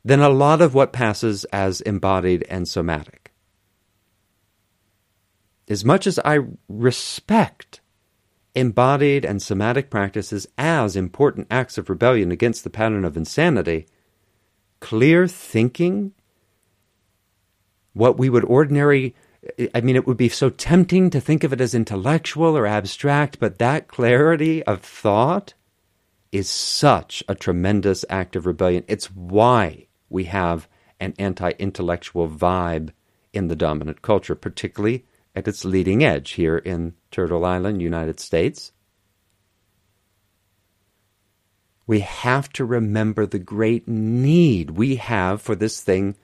than 0.05 0.21
a 0.21 0.29
lot 0.29 0.61
of 0.61 0.73
what 0.73 0.93
passes 0.93 1.43
as 1.51 1.81
embodied 1.81 2.45
and 2.49 2.65
somatic. 2.65 3.33
As 5.67 5.83
much 5.83 6.07
as 6.07 6.17
I 6.19 6.39
respect 6.69 7.81
embodied 8.55 9.25
and 9.25 9.41
somatic 9.41 9.89
practices 9.89 10.47
as 10.57 10.95
important 10.95 11.47
acts 11.51 11.77
of 11.77 11.89
rebellion 11.89 12.31
against 12.31 12.63
the 12.63 12.69
pattern 12.69 13.03
of 13.03 13.17
insanity, 13.17 13.85
clear 14.79 15.27
thinking 15.27 16.13
what 17.95 18.19
we 18.19 18.29
would 18.29 18.45
ordinary 18.45 19.15
I 19.73 19.81
mean, 19.81 19.95
it 19.95 20.07
would 20.07 20.17
be 20.17 20.29
so 20.29 20.49
tempting 20.49 21.09
to 21.11 21.21
think 21.21 21.43
of 21.43 21.53
it 21.53 21.61
as 21.61 21.75
intellectual 21.75 22.57
or 22.57 22.65
abstract, 22.65 23.39
but 23.39 23.59
that 23.59 23.87
clarity 23.87 24.63
of 24.63 24.81
thought 24.81 25.53
is 26.31 26.49
such 26.49 27.23
a 27.29 27.35
tremendous 27.35 28.03
act 28.09 28.35
of 28.35 28.45
rebellion. 28.45 28.83
It's 28.87 29.05
why 29.07 29.87
we 30.09 30.25
have 30.25 30.67
an 30.99 31.13
anti 31.19 31.51
intellectual 31.59 32.27
vibe 32.27 32.91
in 33.33 33.47
the 33.47 33.55
dominant 33.55 34.01
culture, 34.01 34.35
particularly 34.35 35.05
at 35.35 35.47
its 35.47 35.63
leading 35.63 36.03
edge 36.03 36.31
here 36.31 36.57
in 36.57 36.95
Turtle 37.11 37.45
Island, 37.45 37.81
United 37.81 38.19
States. 38.19 38.71
We 41.85 41.99
have 41.99 42.49
to 42.53 42.65
remember 42.65 43.27
the 43.27 43.37
great 43.37 43.87
need 43.87 44.71
we 44.71 44.95
have 44.95 45.41
for 45.41 45.55
this 45.55 45.81
thing 45.81 46.15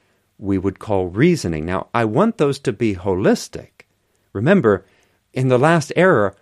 we 0.42 0.58
would 0.58 0.80
call 0.80 1.08
reasoning. 1.08 1.66
Now, 1.66 1.88
I 1.94 2.04
want 2.04 2.38
those 2.38 2.60
to 2.60 2.74
be 2.74 2.96
holistic. 2.96 3.86
Remember, 4.34 4.86
in 5.34 5.50
the 5.50 5.60
last 5.60 5.94
era, 5.96 6.36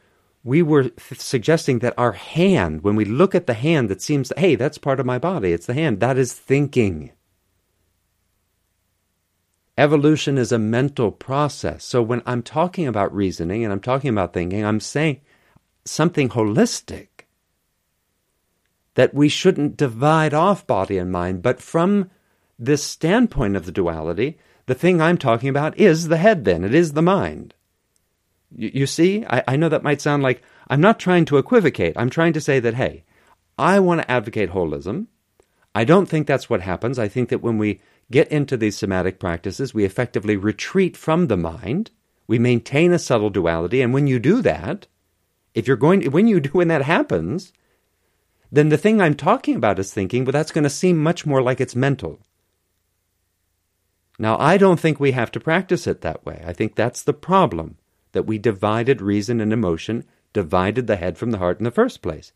we 0.43 0.61
were 0.61 0.91
suggesting 1.17 1.79
that 1.79 1.93
our 1.97 2.13
hand, 2.13 2.81
when 2.81 2.95
we 2.95 3.03
look 3.03 3.35
at 3.35 3.45
the 3.45 3.53
hand 3.53 3.89
that 3.89 4.01
seems, 4.01 4.31
hey, 4.37 4.55
that's 4.55 4.77
part 4.77 4.99
of 4.99 5.05
my 5.05 5.19
body, 5.19 5.51
it's 5.51 5.65
the 5.65 5.73
hand, 5.73 5.99
that 5.99 6.17
is 6.17 6.33
thinking. 6.33 7.11
Evolution 9.77 10.37
is 10.37 10.51
a 10.51 10.59
mental 10.59 11.11
process. 11.11 11.83
So 11.83 12.01
when 12.01 12.21
I'm 12.25 12.41
talking 12.41 12.87
about 12.87 13.13
reasoning 13.13 13.63
and 13.63 13.73
I'm 13.73 13.79
talking 13.81 14.09
about 14.09 14.33
thinking, 14.33 14.63
I'm 14.65 14.79
saying 14.79 15.19
something 15.83 16.29
holistic. 16.29 17.07
That 18.95 19.13
we 19.13 19.29
shouldn't 19.29 19.77
divide 19.77 20.33
off 20.33 20.65
body 20.67 20.97
and 20.97 21.11
mind, 21.11 21.41
but 21.41 21.61
from 21.61 22.09
this 22.59 22.83
standpoint 22.83 23.55
of 23.55 23.65
the 23.65 23.71
duality, 23.71 24.37
the 24.65 24.75
thing 24.75 25.01
I'm 25.01 25.17
talking 25.17 25.49
about 25.49 25.79
is 25.79 26.09
the 26.09 26.17
head, 26.17 26.43
then. 26.45 26.63
It 26.63 26.75
is 26.75 26.93
the 26.93 27.01
mind. 27.01 27.55
You, 28.51 28.71
you 28.73 28.85
see, 28.85 29.25
I, 29.25 29.43
I 29.47 29.55
know 29.55 29.69
that 29.69 29.83
might 29.83 30.01
sound 30.01 30.21
like 30.21 30.43
I'm 30.67 30.81
not 30.81 30.99
trying 30.99 31.25
to 31.25 31.37
equivocate. 31.37 31.93
I'm 31.95 32.09
trying 32.09 32.33
to 32.33 32.41
say 32.41 32.59
that, 32.59 32.75
hey, 32.75 33.05
I 33.57 33.79
want 33.79 34.01
to 34.01 34.11
advocate 34.11 34.51
holism. 34.51 35.07
I 35.73 35.85
don't 35.85 36.07
think 36.07 36.27
that's 36.27 36.49
what 36.49 36.61
happens. 36.61 36.99
I 36.99 37.07
think 37.07 37.29
that 37.29 37.41
when 37.41 37.57
we 37.57 37.79
get 38.11 38.27
into 38.29 38.57
these 38.57 38.77
somatic 38.77 39.19
practices, 39.19 39.73
we 39.73 39.85
effectively 39.85 40.35
retreat 40.35 40.97
from 40.97 41.27
the 41.27 41.37
mind. 41.37 41.91
We 42.27 42.39
maintain 42.39 42.91
a 42.91 42.99
subtle 42.99 43.29
duality. 43.29 43.81
And 43.81 43.93
when 43.93 44.07
you 44.07 44.19
do 44.19 44.41
that, 44.41 44.87
if 45.53 45.67
you're 45.67 45.77
going 45.77 46.11
when 46.11 46.27
you 46.27 46.39
do, 46.39 46.49
when 46.49 46.67
that 46.67 46.83
happens, 46.83 47.53
then 48.51 48.69
the 48.69 48.77
thing 48.77 49.01
I'm 49.01 49.15
talking 49.15 49.55
about 49.55 49.79
is 49.79 49.93
thinking, 49.93 50.25
but 50.25 50.31
that's 50.31 50.51
going 50.51 50.63
to 50.63 50.69
seem 50.69 50.97
much 50.97 51.25
more 51.25 51.41
like 51.41 51.61
it's 51.61 51.75
mental. 51.75 52.19
Now, 54.21 54.37
I 54.37 54.57
don't 54.57 54.79
think 54.79 54.99
we 54.99 55.13
have 55.13 55.31
to 55.31 55.39
practice 55.39 55.87
it 55.87 56.01
that 56.01 56.25
way. 56.25 56.43
I 56.45 56.51
think 56.51 56.75
that's 56.75 57.01
the 57.01 57.13
problem, 57.13 57.77
that 58.11 58.27
we 58.27 58.37
divided 58.37 59.01
reason 59.01 59.39
and 59.39 59.53
emotion, 59.53 60.03
divided 60.33 60.87
the 60.87 60.97
head 60.97 61.17
from 61.17 61.31
the 61.31 61.37
heart 61.37 61.59
in 61.59 61.63
the 61.63 61.71
first 61.71 62.01
place. 62.01 62.33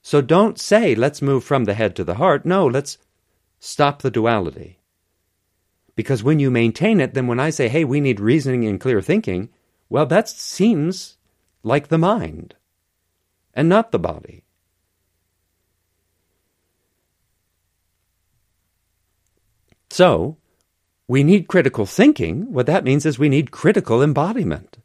So 0.00 0.22
don't 0.22 0.58
say, 0.58 0.94
let's 0.94 1.20
move 1.20 1.44
from 1.44 1.64
the 1.64 1.74
head 1.74 1.94
to 1.96 2.04
the 2.04 2.14
heart. 2.14 2.46
No, 2.46 2.66
let's 2.66 2.96
stop 3.60 4.00
the 4.00 4.10
duality. 4.10 4.78
Because 5.94 6.24
when 6.24 6.38
you 6.38 6.50
maintain 6.50 6.98
it, 6.98 7.12
then 7.12 7.26
when 7.26 7.38
I 7.38 7.50
say, 7.50 7.68
hey, 7.68 7.84
we 7.84 8.00
need 8.00 8.18
reasoning 8.18 8.64
and 8.64 8.80
clear 8.80 9.02
thinking, 9.02 9.50
well, 9.90 10.06
that 10.06 10.30
seems 10.30 11.18
like 11.62 11.88
the 11.88 11.98
mind 11.98 12.54
and 13.52 13.68
not 13.68 13.92
the 13.92 13.98
body. 13.98 14.44
So, 19.90 20.38
we 21.08 21.22
need 21.22 21.48
critical 21.48 21.86
thinking. 21.86 22.52
What 22.52 22.66
that 22.66 22.84
means 22.84 23.04
is 23.06 23.18
we 23.18 23.28
need 23.28 23.50
critical 23.50 24.02
embodiment. 24.02 24.78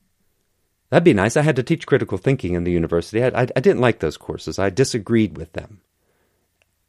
That'd 0.90 1.04
be 1.04 1.14
nice. 1.14 1.36
I 1.36 1.42
had 1.42 1.56
to 1.58 1.64
teach 1.64 1.86
critical 1.86 2.18
thinking 2.18 2.54
in 2.54 2.64
the 2.64 2.72
university. 2.72 3.24
I, 3.24 3.28
I, 3.28 3.48
I 3.56 3.60
didn't 3.60 3.82
like 3.82 4.00
those 4.00 4.18
courses. 4.18 4.58
I 4.58 4.70
disagreed 4.70 5.38
with 5.38 5.54
them. 5.54 5.82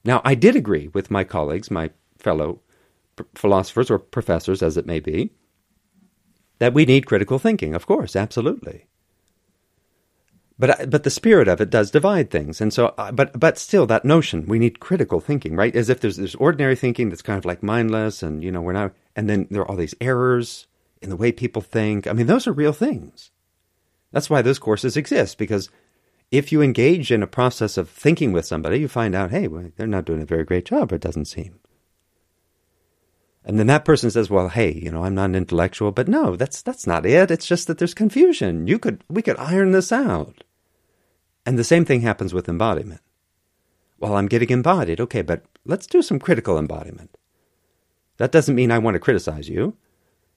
Now, 0.04 0.22
I 0.24 0.34
did 0.34 0.54
agree 0.56 0.88
with 0.88 1.10
my 1.10 1.24
colleagues, 1.24 1.70
my 1.70 1.90
fellow 2.16 2.60
philosophers 3.34 3.90
or 3.90 3.98
professors, 3.98 4.62
as 4.62 4.76
it 4.76 4.86
may 4.86 5.00
be, 5.00 5.32
that 6.60 6.74
we 6.74 6.84
need 6.84 7.06
critical 7.06 7.38
thinking. 7.38 7.74
Of 7.74 7.86
course, 7.86 8.14
absolutely. 8.14 8.86
But 10.58 10.90
but 10.90 11.04
the 11.04 11.10
spirit 11.10 11.46
of 11.46 11.60
it 11.60 11.70
does 11.70 11.92
divide 11.92 12.30
things, 12.30 12.60
and 12.60 12.72
so 12.72 12.94
uh, 12.98 13.12
but 13.12 13.38
but 13.38 13.58
still 13.58 13.86
that 13.86 14.04
notion 14.04 14.46
we 14.46 14.58
need 14.58 14.80
critical 14.80 15.20
thinking, 15.20 15.54
right? 15.54 15.74
As 15.74 15.88
if 15.88 16.00
there's 16.00 16.16
there's 16.16 16.34
ordinary 16.34 16.74
thinking 16.74 17.08
that's 17.08 17.22
kind 17.22 17.38
of 17.38 17.44
like 17.44 17.62
mindless, 17.62 18.22
and 18.24 18.42
you 18.42 18.50
know 18.50 18.60
we're 18.60 18.72
not, 18.72 18.92
and 19.14 19.30
then 19.30 19.46
there 19.50 19.62
are 19.62 19.70
all 19.70 19.76
these 19.76 19.94
errors 20.00 20.66
in 21.00 21.10
the 21.10 21.16
way 21.16 21.30
people 21.30 21.62
think. 21.62 22.08
I 22.08 22.12
mean, 22.12 22.26
those 22.26 22.48
are 22.48 22.52
real 22.52 22.72
things. 22.72 23.30
That's 24.10 24.28
why 24.28 24.42
those 24.42 24.58
courses 24.58 24.96
exist 24.96 25.38
because 25.38 25.70
if 26.30 26.50
you 26.50 26.60
engage 26.60 27.12
in 27.12 27.22
a 27.22 27.28
process 27.28 27.76
of 27.76 27.88
thinking 27.88 28.32
with 28.32 28.44
somebody, 28.44 28.78
you 28.80 28.88
find 28.88 29.14
out, 29.14 29.30
hey, 29.30 29.48
well, 29.48 29.70
they're 29.76 29.86
not 29.86 30.04
doing 30.04 30.22
a 30.22 30.26
very 30.26 30.44
great 30.44 30.64
job. 30.64 30.92
It 30.92 31.00
doesn't 31.00 31.26
seem. 31.26 31.60
And 33.44 33.58
then 33.58 33.68
that 33.68 33.84
person 33.84 34.10
says, 34.10 34.28
"Well, 34.28 34.48
hey, 34.48 34.72
you 34.72 34.90
know, 34.90 35.04
I'm 35.04 35.14
not 35.14 35.30
an 35.30 35.34
intellectual, 35.34 35.90
but 35.90 36.06
no, 36.06 36.36
that's 36.36 36.60
that's 36.60 36.86
not 36.86 37.06
it. 37.06 37.30
It's 37.30 37.46
just 37.46 37.66
that 37.66 37.78
there's 37.78 37.94
confusion. 37.94 38.66
You 38.66 38.78
could 38.78 39.02
we 39.08 39.22
could 39.22 39.38
iron 39.38 39.72
this 39.72 39.90
out." 39.90 40.44
And 41.48 41.58
the 41.58 41.64
same 41.64 41.87
thing 41.87 42.02
happens 42.02 42.34
with 42.34 42.46
embodiment. 42.46 43.00
Well, 43.98 44.18
I'm 44.18 44.26
getting 44.26 44.50
embodied. 44.50 45.00
Okay, 45.00 45.22
but 45.22 45.46
let's 45.64 45.87
do 45.87 46.02
some 46.02 46.18
critical 46.18 46.58
embodiment. 46.58 47.16
That 48.18 48.32
doesn't 48.32 48.54
mean 48.54 48.70
I 48.70 48.76
want 48.76 48.96
to 48.96 49.00
criticize 49.00 49.48
you. 49.48 49.74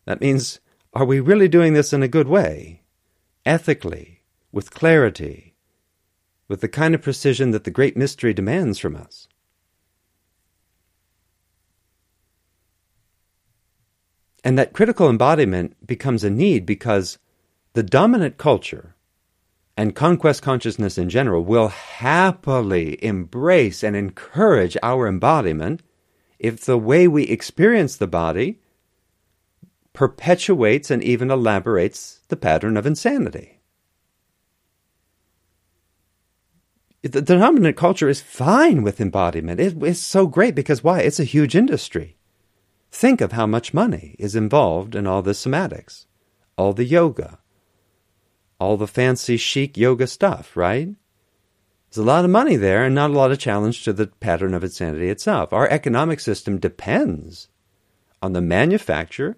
That 0.06 0.22
means, 0.22 0.62
are 0.94 1.04
we 1.04 1.20
really 1.20 1.50
doing 1.50 1.74
this 1.74 1.92
in 1.92 2.02
a 2.02 2.08
good 2.08 2.30
way? 2.30 2.84
Ethically, 3.46 4.22
with 4.54 4.72
clarity, 4.72 5.54
with 6.48 6.62
the 6.62 6.70
kind 6.70 6.96
of 6.96 7.02
precision 7.02 7.52
that 7.52 7.66
the 7.66 7.72
great 7.72 7.98
mystery 7.98 8.34
demands 8.34 8.80
from 8.80 8.96
us. 8.96 9.28
And 14.46 14.58
that 14.58 14.72
critical 14.72 15.10
embodiment 15.10 15.76
becomes 15.86 16.24
a 16.24 16.30
need 16.30 16.66
because 16.66 17.18
the 17.74 17.84
dominant 17.84 18.38
culture 18.38 18.96
and 19.78 19.96
conquest 19.96 20.42
consciousness 20.42 20.98
in 20.98 21.10
general 21.10 21.44
will 21.44 21.70
happily 21.70 23.04
embrace 23.04 23.84
and 23.84 23.96
encourage 23.96 24.78
our 24.84 25.08
embodiment 25.08 25.82
if 26.40 26.66
the 26.66 26.78
way 26.78 27.08
we 27.08 27.24
experience 27.24 27.96
the 27.96 28.08
body 28.08 28.60
perpetuates 29.94 30.90
and 30.90 31.04
even 31.04 31.30
elaborates 31.30 32.22
the 32.28 32.38
pattern 32.38 32.78
of 32.78 32.86
insanity. 32.86 33.60
The, 37.04 37.22
dominant 37.22 37.78
culture 37.78 38.10
is 38.10 38.22
fine 38.22 38.84
with 38.84 39.02
embodiment. 39.02 39.60
It, 39.60 39.82
it's 39.82 40.00
so 40.00 40.28
great 40.28 40.54
because 40.54 40.84
why? 40.84 41.00
It's 41.00 41.20
a 41.20 41.24
huge 41.24 41.56
industry. 41.56 42.18
Think 42.92 43.22
of 43.22 43.32
how 43.32 43.48
much 43.48 43.74
money 43.74 44.16
is 44.20 44.36
involved 44.36 44.96
in 44.96 45.08
all 45.08 45.24
the 45.24 45.32
somatics, 45.32 46.06
all 46.58 46.74
the 46.74 46.86
yoga, 46.86 47.40
all 48.62 48.78
the 48.78 48.86
fancy 48.86 49.38
chic 49.38 49.76
yoga 49.76 50.06
stuff, 50.06 50.56
right? 50.56 50.90
There's 51.90 51.98
a 51.98 52.08
lot 52.08 52.24
of 52.24 52.30
money 52.30 52.58
there 52.58 52.86
and 52.86 52.94
not 52.94 53.10
a 53.10 53.14
lot 53.14 53.32
of 53.32 53.40
challenge 53.40 53.84
to 53.84 53.92
the 53.92 54.06
pattern 54.06 54.54
of 54.54 54.64
insanity 54.64 55.10
itself. 55.10 55.52
Our 55.52 55.68
economic 55.68 56.20
system 56.20 56.60
depends 56.60 57.48
on 58.22 58.34
the 58.34 58.42
manufacture 58.42 59.38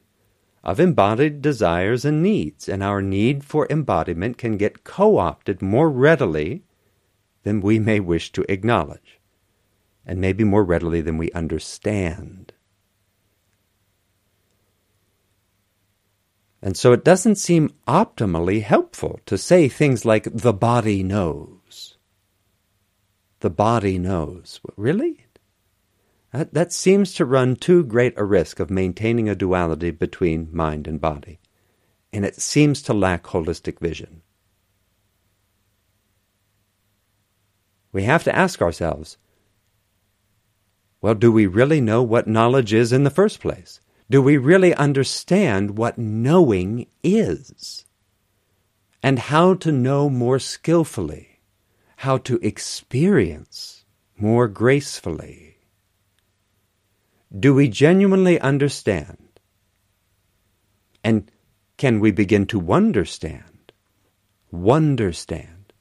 of 0.61 0.77
embodied 0.77 1.41
desires 1.41 2.03
and 2.03 2.21
needs, 2.21 2.67
and 2.67 2.83
our 2.83 3.01
need 3.01 3.45
for 3.45 3.65
embodiment 3.69 4.37
can 4.37 4.57
get 4.57 4.83
co 4.83 5.17
opted 5.17 5.61
more 5.61 5.89
readily 5.89 6.63
than 7.43 7.61
we 7.61 7.79
may 7.79 8.01
wish 8.01 8.29
to 8.33 8.51
acknowledge, 8.51 9.21
and 10.05 10.19
maybe 10.19 10.43
more 10.43 10.65
readily 10.65 10.99
than 10.99 11.17
we 11.17 11.31
understand. 11.31 12.51
And 16.63 16.77
so 16.77 16.93
it 16.93 17.03
doesn't 17.03 17.35
seem 17.35 17.73
optimally 17.89 18.63
helpful 18.63 19.19
to 19.25 19.37
say 19.37 19.67
things 19.67 20.05
like, 20.05 20.23
the 20.31 20.53
body 20.53 21.03
knows. 21.03 21.97
The 23.41 23.49
body 23.49 23.99
knows. 23.99 24.61
Really? 24.77 25.25
That, 26.31 26.53
that 26.53 26.71
seems 26.71 27.13
to 27.15 27.25
run 27.25 27.57
too 27.57 27.83
great 27.83 28.13
a 28.15 28.23
risk 28.23 28.61
of 28.61 28.69
maintaining 28.69 29.27
a 29.27 29.35
duality 29.35 29.91
between 29.91 30.47
mind 30.53 30.87
and 30.87 31.01
body. 31.01 31.41
And 32.13 32.23
it 32.23 32.41
seems 32.41 32.81
to 32.83 32.93
lack 32.93 33.23
holistic 33.23 33.79
vision. 33.79 34.21
We 37.91 38.03
have 38.03 38.23
to 38.23 38.33
ask 38.33 38.61
ourselves 38.61 39.17
well, 41.01 41.13
do 41.13 41.29
we 41.29 41.45
really 41.45 41.81
know 41.81 42.01
what 42.01 42.27
knowledge 42.27 42.73
is 42.73 42.93
in 42.93 43.03
the 43.03 43.09
first 43.09 43.41
place? 43.41 43.81
Do 44.13 44.21
we 44.21 44.37
really 44.37 44.75
understand 44.75 45.75
what 45.75 45.97
knowing 45.97 46.85
is? 47.03 47.83
And 49.01 49.17
how 49.17 49.55
to 49.55 49.71
know 49.71 50.07
more 50.07 50.37
skillfully? 50.37 51.39
How 51.95 52.19
to 52.19 52.37
experience 52.43 53.85
more 54.15 54.47
gracefully? 54.47 55.57
Do 57.33 57.55
we 57.55 57.67
genuinely 57.67 58.39
understand? 58.39 59.39
And 61.03 61.31
can 61.77 61.99
we 61.99 62.11
begin 62.11 62.45
to 62.53 62.71
understand, 62.71 63.73
understand 64.53 65.73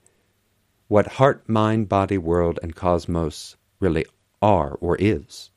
what 0.88 1.18
heart, 1.20 1.46
mind, 1.50 1.90
body, 1.90 2.16
world, 2.16 2.58
and 2.62 2.74
cosmos 2.74 3.56
really 3.78 4.06
are 4.40 4.78
or 4.80 4.96
is? 4.96 5.51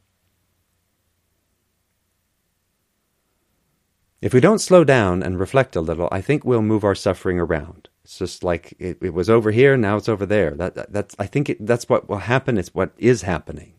If 4.26 4.34
we 4.34 4.40
don't 4.40 4.58
slow 4.58 4.84
down 4.84 5.22
and 5.22 5.40
reflect 5.40 5.76
a 5.76 5.82
little, 5.82 6.10
I 6.12 6.20
think 6.20 6.44
we'll 6.44 6.64
move 6.64 6.84
our 6.84 6.96
suffering 6.96 7.40
around. 7.40 7.90
It's 8.04 8.18
just 8.18 8.44
like 8.44 8.74
it, 8.80 8.98
it 9.00 9.14
was 9.14 9.30
over 9.30 9.52
here, 9.52 9.78
now 9.78 9.98
it's 9.98 10.10
over 10.10 10.26
there. 10.26 10.56
That, 10.56 10.74
that 10.74 10.92
that's 10.92 11.16
I 11.20 11.28
think 11.28 11.48
it, 11.48 11.64
that's 11.64 11.88
what 11.88 12.10
will 12.10 12.18
happen. 12.18 12.58
It's 12.58 12.74
what 12.74 12.94
is 12.98 13.22
happening. 13.22 13.76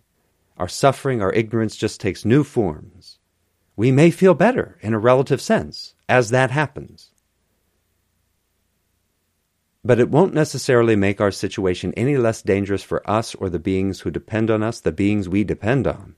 Our 0.57 0.69
suffering, 0.69 1.21
our 1.21 1.33
ignorance, 1.33 1.75
just 1.75 2.01
takes 2.01 2.25
new 2.25 2.45
forms. 2.45 3.19
We 3.75 3.91
may 3.91 4.13
feel 4.13 4.35
better 4.35 4.79
in 4.83 4.95
a 4.95 5.01
relative 5.01 5.41
sense 5.41 5.97
as 6.09 6.31
that 6.31 6.53
happens, 6.53 7.11
but 9.85 9.99
it 9.99 10.11
won't 10.11 10.33
necessarily 10.33 10.95
make 10.95 11.21
our 11.21 11.33
situation 11.33 11.93
any 11.97 12.17
less 12.17 12.41
dangerous 12.41 12.85
for 12.85 13.03
us 13.11 13.35
or 13.35 13.51
the 13.51 13.59
beings 13.59 13.99
who 13.99 14.13
depend 14.13 14.53
on 14.53 14.63
us, 14.63 14.79
the 14.79 14.93
beings 14.93 15.29
we 15.29 15.43
depend 15.43 15.89
on. 15.89 16.15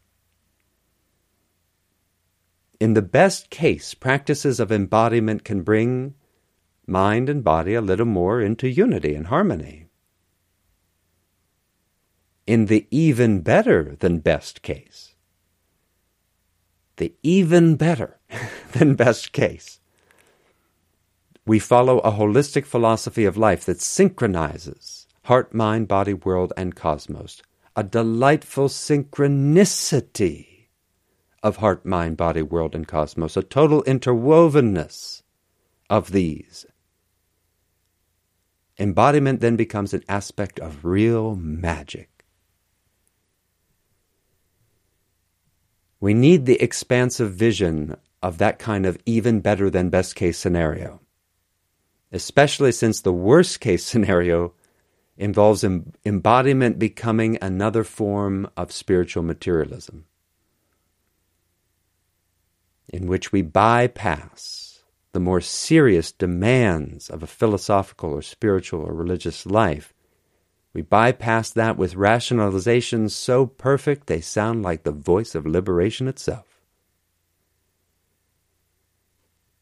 In 2.80 2.94
the 2.94 3.02
best 3.02 3.50
case, 3.50 3.94
practices 3.94 4.60
of 4.60 4.70
embodiment 4.70 5.44
can 5.44 5.62
bring 5.62 6.14
mind 6.86 7.28
and 7.28 7.42
body 7.42 7.74
a 7.74 7.80
little 7.80 8.06
more 8.06 8.40
into 8.40 8.68
unity 8.68 9.14
and 9.14 9.26
harmony. 9.26 9.86
In 12.46 12.66
the 12.66 12.86
even 12.90 13.40
better 13.40 13.96
than 13.98 14.20
best 14.20 14.62
case, 14.62 15.14
the 16.96 17.12
even 17.22 17.76
better 17.76 18.18
than 18.72 18.94
best 18.94 19.32
case, 19.32 19.80
we 21.44 21.58
follow 21.58 21.98
a 22.00 22.12
holistic 22.12 22.64
philosophy 22.64 23.24
of 23.24 23.36
life 23.36 23.64
that 23.64 23.80
synchronizes 23.80 25.06
heart, 25.24 25.52
mind, 25.52 25.86
body, 25.86 26.14
world, 26.14 26.54
and 26.56 26.74
cosmos. 26.74 27.42
A 27.76 27.84
delightful 27.84 28.68
synchronicity 28.68 30.57
of 31.42 31.56
heart, 31.56 31.84
mind, 31.86 32.16
body, 32.16 32.42
world, 32.42 32.74
and 32.74 32.86
cosmos, 32.86 33.36
a 33.36 33.42
total 33.42 33.82
interwovenness 33.84 35.22
of 35.88 36.12
these. 36.12 36.66
Embodiment 38.78 39.40
then 39.40 39.56
becomes 39.56 39.92
an 39.92 40.04
aspect 40.08 40.60
of 40.60 40.84
real 40.84 41.34
magic. 41.34 42.24
We 46.00 46.14
need 46.14 46.46
the 46.46 46.62
expansive 46.62 47.32
vision 47.32 47.96
of 48.22 48.38
that 48.38 48.58
kind 48.58 48.86
of 48.86 48.98
even 49.04 49.40
better 49.40 49.68
than 49.68 49.90
best 49.90 50.14
case 50.14 50.38
scenario, 50.38 51.00
especially 52.12 52.70
since 52.70 53.00
the 53.00 53.12
worst 53.12 53.58
case 53.60 53.84
scenario 53.84 54.54
involves 55.16 55.64
em- 55.64 55.92
embodiment 56.04 56.78
becoming 56.78 57.36
another 57.42 57.82
form 57.82 58.48
of 58.56 58.70
spiritual 58.70 59.24
materialism 59.24 60.04
in 62.88 63.06
which 63.06 63.32
we 63.32 63.42
bypass 63.42 64.68
the 65.12 65.20
more 65.20 65.40
serious 65.40 66.12
demands 66.12 67.08
of 67.10 67.22
a 67.22 67.26
philosophical 67.26 68.10
or 68.10 68.22
spiritual 68.22 68.80
or 68.82 68.92
religious 68.92 69.46
life. 69.46 69.94
We 70.72 70.82
bypass 70.82 71.50
that 71.50 71.76
with 71.76 71.94
rationalizations 71.94 73.10
so 73.10 73.46
perfect 73.46 74.06
they 74.06 74.20
sound 74.20 74.62
like 74.62 74.84
the 74.84 74.92
voice 74.92 75.34
of 75.34 75.46
liberation 75.46 76.08
itself. 76.08 76.60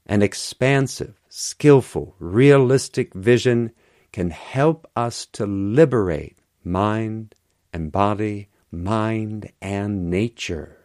An 0.04 0.22
expansive, 0.22 1.20
skillful, 1.28 2.14
realistic 2.18 3.14
vision 3.14 3.72
can 4.12 4.30
help 4.30 4.86
us 4.94 5.26
to 5.26 5.46
liberate 5.46 6.38
mind 6.64 7.34
and 7.72 7.90
body, 7.90 8.48
mind 8.70 9.50
and 9.60 10.10
nature 10.10 10.75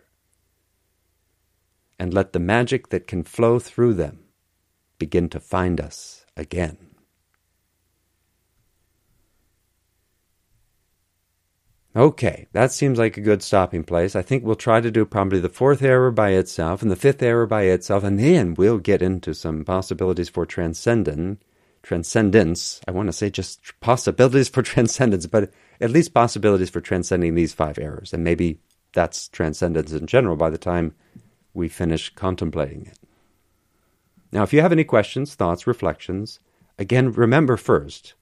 and 2.01 2.15
let 2.15 2.33
the 2.33 2.39
magic 2.39 2.89
that 2.89 3.05
can 3.05 3.23
flow 3.23 3.59
through 3.59 3.93
them 3.93 4.17
begin 4.97 5.29
to 5.29 5.39
find 5.39 5.79
us 5.79 6.25
again. 6.35 6.75
Okay, 11.95 12.47
that 12.53 12.71
seems 12.71 12.97
like 12.97 13.17
a 13.17 13.21
good 13.21 13.43
stopping 13.43 13.83
place. 13.83 14.15
I 14.15 14.23
think 14.23 14.43
we'll 14.43 14.55
try 14.55 14.81
to 14.81 14.89
do 14.89 15.05
probably 15.05 15.39
the 15.39 15.47
fourth 15.47 15.83
error 15.83 16.09
by 16.09 16.31
itself 16.31 16.81
and 16.81 16.89
the 16.89 16.95
fifth 16.95 17.21
error 17.21 17.45
by 17.45 17.63
itself, 17.65 18.03
and 18.03 18.19
then 18.19 18.55
we'll 18.55 18.79
get 18.79 19.03
into 19.03 19.35
some 19.35 19.63
possibilities 19.63 20.29
for 20.29 20.47
transcendence. 20.47 21.39
Transcendence. 21.83 22.81
I 22.87 22.91
want 22.91 23.09
to 23.09 23.13
say 23.13 23.29
just 23.29 23.79
possibilities 23.79 24.49
for 24.49 24.63
transcendence, 24.63 25.27
but 25.27 25.51
at 25.79 25.91
least 25.91 26.15
possibilities 26.15 26.71
for 26.71 26.81
transcending 26.81 27.35
these 27.35 27.53
five 27.53 27.77
errors. 27.77 28.11
And 28.11 28.23
maybe 28.23 28.59
that's 28.93 29.27
transcendence 29.27 29.91
in 29.91 30.07
general 30.07 30.35
by 30.35 30.49
the 30.49 30.57
time 30.57 30.95
we 31.53 31.67
finish 31.67 32.13
contemplating 32.15 32.85
it. 32.85 32.97
Now, 34.31 34.43
if 34.43 34.53
you 34.53 34.61
have 34.61 34.71
any 34.71 34.83
questions, 34.83 35.35
thoughts, 35.35 35.67
reflections, 35.67 36.39
again, 36.79 37.11
remember 37.11 37.57
first, 37.57 38.13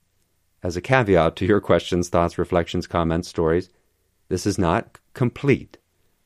as 0.63 0.75
a 0.75 0.81
caveat 0.81 1.35
to 1.37 1.45
your 1.45 1.61
questions, 1.71 2.09
thoughts, 2.09 2.37
reflections, 2.37 2.87
comments, 2.87 3.27
stories, 3.27 3.69
this 4.29 4.45
is 4.45 4.57
not 4.57 4.99
complete, 5.13 5.77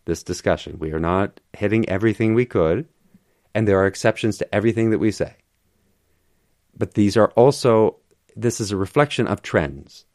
this 0.05 0.23
discussion. 0.23 0.79
We 0.79 0.91
are 0.91 0.99
not 0.99 1.39
hitting 1.53 1.87
everything 1.87 2.33
we 2.33 2.45
could, 2.45 2.87
and 3.53 3.67
there 3.67 3.79
are 3.79 3.87
exceptions 3.87 4.37
to 4.37 4.55
everything 4.55 4.89
that 4.91 4.99
we 4.99 5.11
say. 5.11 5.35
But 6.77 6.95
these 6.95 7.15
are 7.17 7.31
also, 7.31 7.97
this 8.35 8.59
is 8.59 8.71
a 8.71 8.77
reflection 8.77 9.27
of 9.27 9.41
trends. 9.41 10.05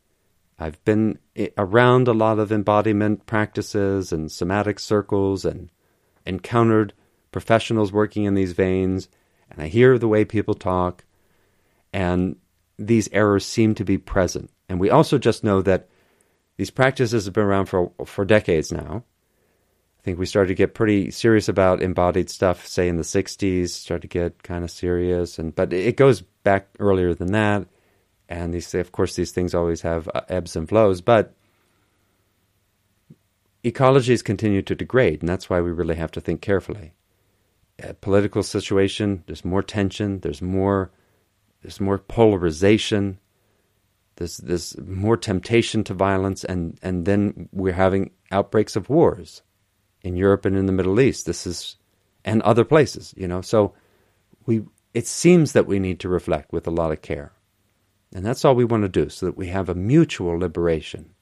I've 0.58 0.82
been 0.84 1.18
around 1.56 2.08
a 2.08 2.12
lot 2.12 2.38
of 2.38 2.50
embodiment 2.50 3.26
practices 3.26 4.12
and 4.12 4.30
somatic 4.30 4.80
circles 4.80 5.44
and 5.44 5.70
encountered 6.28 6.92
professionals 7.32 7.92
working 7.92 8.24
in 8.24 8.34
these 8.34 8.52
veins, 8.52 9.08
and 9.50 9.62
I 9.62 9.68
hear 9.68 9.98
the 9.98 10.08
way 10.08 10.24
people 10.24 10.54
talk, 10.54 11.04
and 11.92 12.36
these 12.78 13.08
errors 13.12 13.44
seem 13.44 13.74
to 13.76 13.84
be 13.84 13.98
present. 13.98 14.50
And 14.68 14.78
we 14.78 14.90
also 14.90 15.18
just 15.18 15.42
know 15.42 15.62
that 15.62 15.88
these 16.56 16.70
practices 16.70 17.24
have 17.24 17.34
been 17.34 17.44
around 17.44 17.66
for 17.66 17.92
for 18.04 18.24
decades 18.24 18.70
now. 18.70 19.04
I 19.98 20.02
think 20.02 20.18
we 20.18 20.26
started 20.26 20.48
to 20.48 20.54
get 20.54 20.74
pretty 20.74 21.10
serious 21.10 21.48
about 21.48 21.82
embodied 21.82 22.30
stuff, 22.30 22.66
say 22.66 22.88
in 22.88 22.96
the 22.96 23.02
'60s. 23.02 23.70
Started 23.70 24.02
to 24.02 24.08
get 24.08 24.42
kind 24.42 24.64
of 24.64 24.70
serious, 24.70 25.38
and 25.38 25.54
but 25.54 25.72
it 25.72 25.96
goes 25.96 26.20
back 26.20 26.68
earlier 26.78 27.14
than 27.14 27.32
that. 27.32 27.66
And 28.28 28.52
these, 28.52 28.74
of 28.74 28.92
course, 28.92 29.16
these 29.16 29.32
things 29.32 29.54
always 29.54 29.80
have 29.80 30.08
uh, 30.14 30.20
ebbs 30.28 30.54
and 30.54 30.68
flows. 30.68 31.00
But 31.00 31.34
ecologies 33.70 34.24
continue 34.24 34.62
to 34.62 34.74
degrade, 34.74 35.20
and 35.20 35.28
that's 35.28 35.50
why 35.50 35.60
we 35.60 35.70
really 35.70 35.96
have 35.96 36.10
to 36.12 36.20
think 36.20 36.40
carefully. 36.40 36.92
A 37.80 37.94
political 37.94 38.42
situation, 38.42 39.22
there's 39.26 39.44
more 39.44 39.62
tension, 39.62 40.20
there's 40.20 40.42
more, 40.42 40.90
there's 41.62 41.80
more 41.80 41.98
polarization, 41.98 43.18
there's, 44.16 44.38
there's 44.38 44.76
more 44.78 45.16
temptation 45.16 45.84
to 45.84 45.94
violence, 45.94 46.44
and, 46.44 46.78
and 46.82 47.04
then 47.04 47.48
we're 47.52 47.72
having 47.72 48.10
outbreaks 48.32 48.76
of 48.76 48.90
wars 48.90 49.42
in 50.02 50.16
Europe 50.16 50.44
and 50.44 50.56
in 50.56 50.66
the 50.66 50.72
Middle 50.72 51.00
East. 51.00 51.26
This 51.26 51.46
is, 51.46 51.76
and 52.24 52.42
other 52.42 52.64
places, 52.64 53.14
you 53.16 53.28
know. 53.28 53.40
So 53.40 53.74
we, 54.46 54.64
it 54.94 55.06
seems 55.06 55.52
that 55.52 55.66
we 55.66 55.78
need 55.78 56.00
to 56.00 56.08
reflect 56.08 56.52
with 56.52 56.66
a 56.66 56.72
lot 56.72 56.90
of 56.90 57.02
care. 57.02 57.32
And 58.14 58.24
that's 58.24 58.44
all 58.44 58.54
we 58.54 58.64
want 58.64 58.82
to 58.82 58.88
do 58.88 59.08
so 59.08 59.26
that 59.26 59.36
we 59.36 59.48
have 59.48 59.68
a 59.68 59.74
mutual 59.74 60.38
liberation 60.38 61.14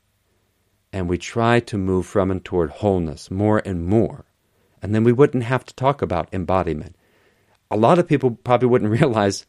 and 0.97 1.11
we 1.11 1.19
try 1.19 1.61
to 1.61 1.77
move 1.77 2.07
from 2.07 2.31
and 2.31 2.43
toward 2.43 2.71
wholeness 2.71 3.31
more 3.31 3.61
and 3.67 3.85
more. 3.85 4.25
And 4.81 4.95
then 4.95 5.05
we 5.05 5.13
wouldn't 5.13 5.45
have 5.45 5.63
to 5.67 5.75
talk 5.75 6.01
about 6.01 6.33
embodiment. 6.33 6.97
a 7.71 7.77
lot 7.77 7.99
of 7.99 8.09
people 8.09 8.31
probably 8.31 8.69
wouldn't 8.69 8.99
realize 9.01 9.45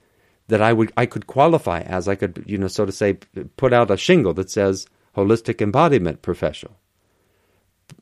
that 0.50 0.62
I 0.62 0.74
would 0.74 0.91
I 0.98 1.06
could 1.06 1.26
qualify 1.26 1.80
as 1.82 2.10
I 2.10 2.16
could 2.16 2.43
you 2.45 2.58
know 2.58 2.68
so 2.68 2.86
to 2.86 2.91
say 2.91 3.14
put 3.56 3.72
out 3.72 3.91
a 3.91 3.95
shingle 3.95 4.34
that 4.34 4.52
says 4.52 4.88
holistic 5.16 5.62
embodiment 5.62 6.22
professional. 6.22 6.76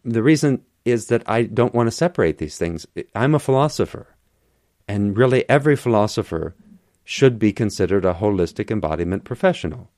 The 0.04 0.24
reason 0.24 0.64
is 0.84 1.06
that 1.12 1.24
I 1.30 1.44
don't 1.44 1.76
want 1.76 1.86
to 1.86 2.02
separate 2.04 2.40
these 2.40 2.58
things. 2.58 2.88
I'm 3.14 3.36
a 3.36 3.46
philosopher, 3.48 4.08
and 4.88 5.16
really 5.16 5.48
every 5.48 5.76
philosopher 5.76 6.56
should 7.04 7.38
be 7.38 7.54
considered 7.54 8.06
a 8.06 8.16
holistic 8.16 8.72
embodiment 8.72 9.24
professional. 9.24 9.92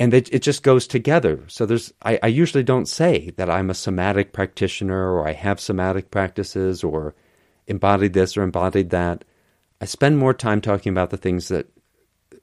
And 0.00 0.14
it, 0.14 0.32
it 0.32 0.40
just 0.40 0.62
goes 0.62 0.86
together. 0.86 1.44
So 1.48 1.66
there's 1.66 1.92
I, 2.02 2.18
I 2.22 2.28
usually 2.28 2.64
don't 2.64 2.88
say 2.88 3.32
that 3.36 3.50
I'm 3.50 3.68
a 3.68 3.74
somatic 3.74 4.32
practitioner 4.32 5.12
or 5.12 5.28
I 5.28 5.32
have 5.32 5.60
somatic 5.60 6.10
practices 6.10 6.82
or 6.82 7.14
embodied 7.66 8.14
this 8.14 8.34
or 8.34 8.42
embodied 8.42 8.88
that. 8.90 9.26
I 9.78 9.84
spend 9.84 10.16
more 10.16 10.32
time 10.32 10.62
talking 10.62 10.90
about 10.90 11.10
the 11.10 11.18
things 11.18 11.48
that 11.48 11.66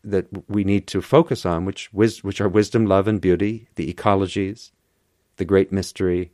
that 0.04 0.28
we 0.48 0.64
need 0.64 0.86
to 0.88 1.02
focus 1.02 1.48
on, 1.48 1.66
which 1.66 1.92
which 1.92 2.40
are 2.40 2.48
wisdom, 2.48 2.86
love, 2.86 3.08
and 3.08 3.20
beauty, 3.20 3.70
the 3.74 3.92
ecologies, 3.92 4.70
the 5.38 5.46
great 5.46 5.72
mystery, 5.72 6.32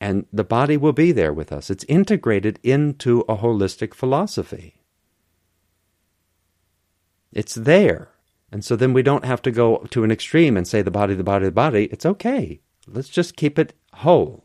and 0.00 0.24
the 0.32 0.44
body 0.44 0.78
will 0.78 0.94
be 0.94 1.12
there 1.12 1.32
with 1.32 1.52
us. 1.52 1.68
It's 1.68 1.84
integrated 1.84 2.58
into 2.62 3.20
a 3.28 3.36
holistic 3.36 3.92
philosophy. 3.92 4.80
It's 7.32 7.54
there. 7.54 8.13
And 8.54 8.64
so 8.64 8.76
then 8.76 8.92
we 8.92 9.02
don't 9.02 9.24
have 9.24 9.42
to 9.42 9.50
go 9.50 9.78
to 9.90 10.04
an 10.04 10.12
extreme 10.12 10.56
and 10.56 10.64
say 10.64 10.80
the 10.80 10.88
body, 10.92 11.14
the 11.14 11.24
body, 11.24 11.46
the 11.46 11.50
body. 11.50 11.86
It's 11.86 12.06
okay. 12.06 12.60
Let's 12.86 13.08
just 13.08 13.34
keep 13.34 13.58
it 13.58 13.72
whole. 13.92 14.44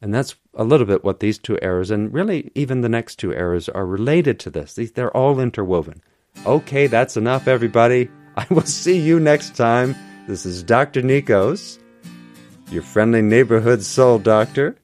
And 0.00 0.14
that's 0.14 0.36
a 0.54 0.62
little 0.62 0.86
bit 0.86 1.02
what 1.02 1.18
these 1.18 1.38
two 1.38 1.58
errors, 1.60 1.90
and 1.90 2.14
really 2.14 2.52
even 2.54 2.82
the 2.82 2.88
next 2.88 3.16
two 3.16 3.34
errors, 3.34 3.68
are 3.68 3.84
related 3.84 4.38
to 4.38 4.50
this. 4.50 4.74
They're 4.74 5.16
all 5.16 5.40
interwoven. 5.40 6.02
Okay, 6.46 6.86
that's 6.86 7.16
enough, 7.16 7.48
everybody. 7.48 8.10
I 8.36 8.46
will 8.48 8.62
see 8.62 8.96
you 8.96 9.18
next 9.18 9.56
time. 9.56 9.96
This 10.28 10.46
is 10.46 10.62
Dr. 10.62 11.02
Nikos, 11.02 11.80
your 12.70 12.82
friendly 12.82 13.22
neighborhood 13.22 13.82
soul 13.82 14.20
doctor, 14.20 14.76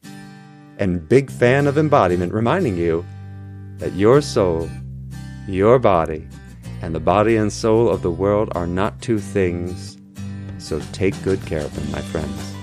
and 0.79 1.09
big 1.09 1.31
fan 1.31 1.69
of 1.69 1.79
embodiment, 1.79 2.33
reminding 2.33 2.77
you 2.77 3.05
that 3.79 3.93
your 3.93 4.21
soul, 4.21 4.69
your 5.47 5.79
body, 5.79 6.27
and 6.85 6.95
the 6.95 7.01
body 7.01 7.37
and 7.37 7.51
soul 7.51 7.89
of 7.89 8.03
the 8.03 8.11
world 8.11 8.53
are 8.55 8.67
not 8.67 9.01
two 9.01 9.19
things, 9.19 9.97
so 10.59 10.79
take 10.93 11.15
good 11.23 11.41
care 11.47 11.63
of 11.63 11.75
them, 11.75 11.91
my 11.91 12.03
friends. 12.03 12.54